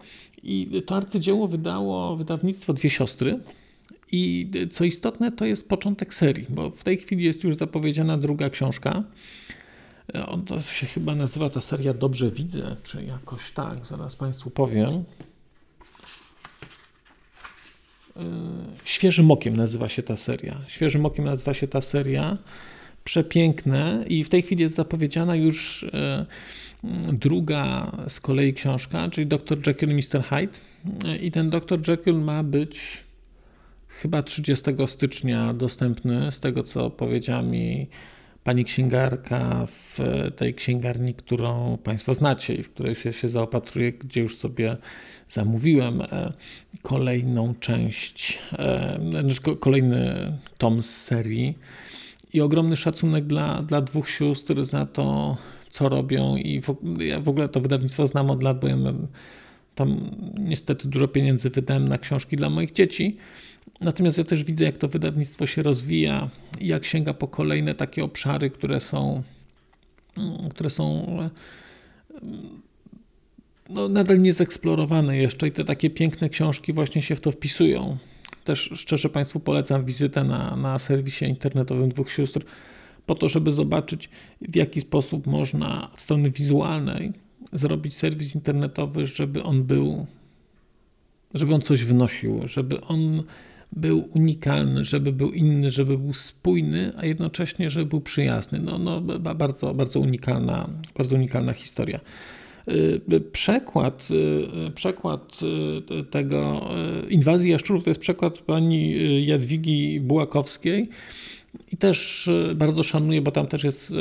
I 0.42 0.82
to 0.86 0.96
arcydzieło 0.96 1.48
wydało 1.48 2.16
wydawnictwo 2.16 2.72
Dwie 2.72 2.90
Siostry. 2.90 3.40
I 4.12 4.50
co 4.70 4.84
istotne, 4.84 5.32
to 5.32 5.44
jest 5.44 5.68
początek 5.68 6.14
serii, 6.14 6.46
bo 6.48 6.70
w 6.70 6.84
tej 6.84 6.96
chwili 6.98 7.24
jest 7.24 7.44
już 7.44 7.56
zapowiedziana 7.56 8.18
druga 8.18 8.50
książka. 8.50 9.04
To 10.46 10.60
się 10.60 10.86
chyba 10.86 11.14
nazywa 11.14 11.50
ta 11.50 11.60
seria 11.60 11.94
Dobrze 11.94 12.30
Widzę, 12.30 12.76
czy 12.82 13.04
jakoś 13.04 13.52
tak, 13.52 13.86
zaraz 13.86 14.16
Państwu 14.16 14.50
powiem. 14.50 15.04
Świeżym 18.85 19.31
okiem 19.31 19.57
nazywa 19.57 19.88
się 19.88 20.03
ta 20.03 20.16
seria. 20.16 20.61
Świeżym 20.68 21.07
okiem 21.07 21.25
nazywa 21.25 21.55
się 21.55 21.68
ta 21.68 21.81
seria. 21.81 22.38
Przepiękne 23.05 24.05
i 24.09 24.25
w 24.25 24.29
tej 24.29 24.42
chwili 24.42 24.62
jest 24.62 24.75
zapowiedziana 24.75 25.37
już 25.37 25.87
druga 27.12 27.92
z 28.09 28.20
kolei 28.20 28.55
książka, 28.55 29.11
czyli 29.11 29.27
Dr. 29.27 29.59
Jekyll 29.66 29.90
i 29.90 29.94
Mr. 29.94 30.22
Hyde. 30.22 30.59
I 31.20 31.31
ten 31.31 31.51
Dr. 31.51 31.88
Jekyll 31.88 32.20
ma 32.20 32.42
być 32.42 33.05
chyba 33.88 34.22
30 34.22 34.64
stycznia 34.87 35.55
dostępny, 35.55 36.33
z 36.33 36.40
tego 36.40 36.62
co 36.62 36.90
powiedziała 36.90 37.42
mi 37.42 37.87
pani 38.44 38.64
księgarka 38.64 39.66
w 39.66 39.98
tej 40.37 40.55
księgarni, 40.55 41.14
którą 41.14 41.78
Państwo 41.85 42.14
znacie 42.14 42.55
i 42.55 42.62
w 42.62 42.70
której 42.70 42.94
się, 42.94 43.12
się 43.12 43.28
zaopatruję, 43.28 43.92
gdzie 43.92 44.20
już 44.20 44.37
sobie 44.37 44.76
zamówiłem 45.28 46.00
e, 46.00 46.33
kolejną 46.83 47.55
część, 47.55 48.38
e, 48.52 49.00
znaczy 49.11 49.57
kolejny 49.57 50.33
tom 50.59 50.83
z 50.83 50.90
serii. 50.90 51.59
I 52.33 52.40
ogromny 52.40 52.76
szacunek 52.76 53.24
dla, 53.26 53.62
dla 53.62 53.81
dwóch 53.81 54.11
sióstr 54.11 54.64
za 54.64 54.87
to, 54.87 55.37
co 55.70 55.88
robią. 55.88 56.37
I 56.37 56.61
w, 56.61 56.76
ja 56.98 57.20
w 57.20 57.28
ogóle 57.28 57.48
to 57.48 57.61
wydawnictwo 57.61 58.07
znam 58.07 58.31
od 58.31 58.42
lat, 58.42 58.61
bo 58.61 58.68
ja 58.68 58.76
tam 59.74 60.11
niestety 60.38 60.88
dużo 60.88 61.09
pieniędzy 61.09 61.50
wydałem 61.50 61.88
na 61.88 61.98
książki 61.98 62.37
dla 62.37 62.50
moich 62.50 62.72
dzieci. 62.72 63.16
Natomiast 63.82 64.18
ja 64.18 64.24
też 64.24 64.44
widzę, 64.44 64.64
jak 64.64 64.78
to 64.78 64.88
wydawnictwo 64.88 65.46
się 65.46 65.62
rozwija 65.62 66.30
i 66.60 66.66
jak 66.66 66.84
sięga 66.84 67.14
po 67.14 67.28
kolejne 67.28 67.74
takie 67.74 68.04
obszary, 68.04 68.50
które 68.50 68.80
są, 68.80 69.22
które 70.50 70.70
są 70.70 71.06
no, 73.70 73.88
nadal 73.88 74.18
niezeksplorowane 74.18 75.16
jeszcze 75.16 75.48
i 75.48 75.52
te 75.52 75.64
takie 75.64 75.90
piękne 75.90 76.28
książki 76.28 76.72
właśnie 76.72 77.02
się 77.02 77.16
w 77.16 77.20
to 77.20 77.30
wpisują. 77.30 77.98
Też 78.44 78.70
szczerze 78.74 79.08
Państwu 79.08 79.40
polecam 79.40 79.84
wizytę 79.84 80.24
na, 80.24 80.56
na 80.56 80.78
serwisie 80.78 81.24
internetowym 81.24 81.88
Dwóch 81.88 82.10
Sióstr, 82.10 82.44
po 83.06 83.14
to, 83.14 83.28
żeby 83.28 83.52
zobaczyć, 83.52 84.08
w 84.40 84.56
jaki 84.56 84.80
sposób 84.80 85.26
można 85.26 85.92
od 85.92 86.00
strony 86.00 86.30
wizualnej 86.30 87.12
zrobić 87.52 87.96
serwis 87.96 88.34
internetowy, 88.34 89.06
żeby 89.06 89.42
on 89.42 89.64
był, 89.64 90.06
żeby 91.34 91.54
on 91.54 91.60
coś 91.60 91.84
wnosił, 91.84 92.40
żeby 92.48 92.80
on 92.80 93.22
był 93.72 94.08
unikalny, 94.11 94.85
żeby 94.85 95.12
był 95.12 95.30
inny, 95.30 95.70
żeby 95.70 95.98
był 95.98 96.14
spójny, 96.14 96.92
a 96.96 97.06
jednocześnie, 97.06 97.70
żeby 97.70 97.87
był 97.87 98.00
przyjazny. 98.00 98.58
No, 98.58 98.78
no 98.78 99.00
bardzo, 99.35 99.74
bardzo 99.74 100.00
unikalna, 100.00 100.68
bardzo 100.96 101.16
unikalna 101.16 101.52
historia. 101.52 102.00
Y, 102.68 103.20
przekład, 103.32 104.08
y, 104.68 104.70
przekład 104.70 105.40
y, 106.00 106.04
tego 106.04 106.70
inwazji 107.08 107.50
jaszczurów 107.50 107.85
to 107.85 107.90
jest 107.90 108.00
przekład 108.00 108.38
pani 108.38 108.94
Jadwigi 109.26 110.00
Bułakowskiej 110.00 110.88
i 111.72 111.76
też 111.76 112.30
bardzo 112.54 112.82
szanuję, 112.82 113.22
bo 113.22 113.30
tam 113.30 113.46
też 113.46 113.64
jest 113.64 113.92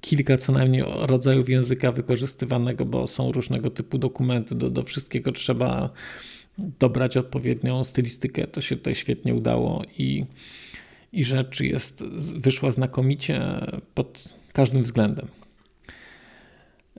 kilka 0.00 0.36
co 0.36 0.52
najmniej 0.52 0.84
rodzajów 0.86 1.48
języka 1.48 1.92
wykorzystywanego, 1.92 2.84
bo 2.84 3.06
są 3.06 3.32
różnego 3.32 3.70
typu 3.70 3.98
dokumenty, 3.98 4.54
do, 4.54 4.70
do 4.70 4.82
wszystkiego 4.82 5.32
trzeba 5.32 5.90
dobrać 6.58 7.16
odpowiednią 7.16 7.84
stylistykę. 7.84 8.46
To 8.46 8.60
się 8.60 8.76
tutaj 8.76 8.94
świetnie 8.94 9.34
udało 9.34 9.82
i, 9.98 10.24
i 11.12 11.24
rzecz 11.24 11.60
jest, 11.60 12.02
wyszła 12.36 12.70
znakomicie 12.70 13.40
pod 13.94 14.28
każdym 14.52 14.82
względem. 14.82 15.26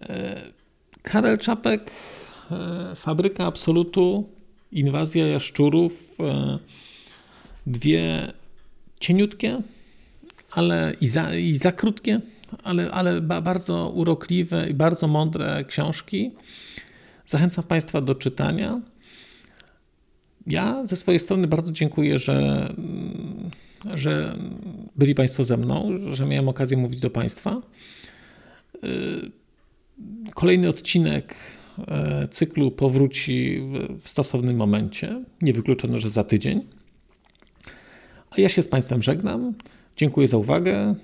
E, 0.01 0.41
Karel 1.01 1.37
Czapek, 1.37 1.91
e, 2.51 2.95
Fabryka 2.95 3.45
Absolutu, 3.45 4.29
Inwazja 4.71 5.27
Jaszczurów, 5.27 6.17
e, 6.19 6.59
dwie 7.67 8.33
cieniutkie, 8.99 9.61
ale 10.51 10.93
i 11.01 11.07
za, 11.07 11.35
i 11.35 11.57
za 11.57 11.71
krótkie, 11.71 12.21
ale, 12.63 12.91
ale 12.91 13.21
bardzo 13.21 13.89
urokliwe 13.89 14.69
i 14.69 14.73
bardzo 14.73 15.07
mądre 15.07 15.65
książki. 15.67 16.31
Zachęcam 17.25 17.63
Państwa 17.63 18.01
do 18.01 18.15
czytania. 18.15 18.81
Ja 20.47 20.86
ze 20.86 20.95
swojej 20.95 21.19
strony 21.19 21.47
bardzo 21.47 21.71
dziękuję, 21.71 22.19
że, 22.19 22.69
że 23.93 24.38
byli 24.95 25.15
Państwo 25.15 25.43
ze 25.43 25.58
mną, 25.58 25.91
że 26.12 26.25
miałem 26.25 26.49
okazję 26.49 26.77
mówić 26.77 26.99
do 26.99 27.10
Państwa. 27.10 27.62
Kolejny 30.34 30.69
odcinek 30.69 31.36
e, 31.88 32.27
cyklu 32.27 32.71
powróci 32.71 33.62
w 33.99 34.10
stosownym 34.10 34.56
momencie. 34.56 35.23
Niewykluczone, 35.41 35.99
że 35.99 36.10
za 36.10 36.23
tydzień. 36.23 36.62
A 38.29 38.41
ja 38.41 38.49
się 38.49 38.62
z 38.62 38.67
Państwem 38.67 39.03
żegnam. 39.03 39.53
Dziękuję 39.95 40.27
za 40.27 40.38
uwagę. 40.38 40.95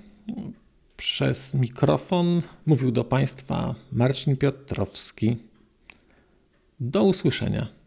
Przez 0.96 1.54
mikrofon 1.54 2.42
mówił 2.66 2.90
do 2.90 3.04
Państwa 3.04 3.74
Marcin 3.92 4.36
Piotrowski. 4.36 5.36
Do 6.80 7.04
usłyszenia. 7.04 7.79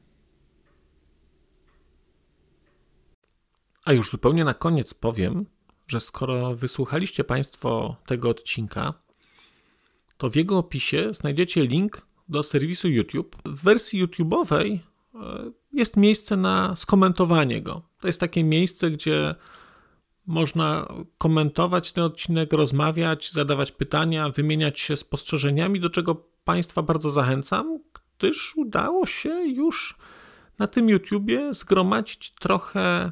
A 3.86 3.94
już 3.94 4.10
zupełnie 4.10 4.44
na 4.44 4.54
koniec 4.54 4.94
powiem, 4.94 5.46
że 5.88 6.00
skoro 6.00 6.56
wysłuchaliście 6.56 7.24
Państwo 7.24 7.96
tego 8.06 8.30
odcinka, 8.30 8.94
to 10.18 10.30
w 10.30 10.36
jego 10.36 10.58
opisie 10.58 11.10
znajdziecie 11.14 11.68
link 11.68 12.08
do 12.30 12.44
serwisu 12.44 12.90
YouTube. 12.90 13.36
W 13.46 13.64
wersji 13.64 14.06
YouTube'owej 14.06 14.80
e, 15.16 15.52
jest 15.74 15.98
miejsce 15.98 16.38
na 16.38 16.76
skomentowanie 16.76 17.62
go. 17.62 17.82
To 18.00 18.08
jest 18.08 18.20
takie 18.20 18.44
miejsce, 18.44 18.92
gdzie 18.92 19.36
można 20.26 20.88
komentować 21.18 21.92
ten 21.92 22.04
odcinek, 22.04 22.54
rozmawiać, 22.54 23.32
zadawać 23.32 23.72
pytania, 23.72 24.30
wymieniać 24.30 24.80
się 24.80 24.98
spostrzeżeniami, 24.98 25.80
do 25.80 25.90
czego 25.90 26.16
Państwa 26.44 26.82
bardzo 26.82 27.12
zachęcam, 27.12 27.80
gdyż 28.18 28.56
udało 28.56 29.06
się 29.06 29.30
już 29.30 29.98
na 30.60 30.68
tym 30.68 30.90
YouTubie 30.90 31.54
zgromadzić 31.54 32.32
trochę 32.32 33.12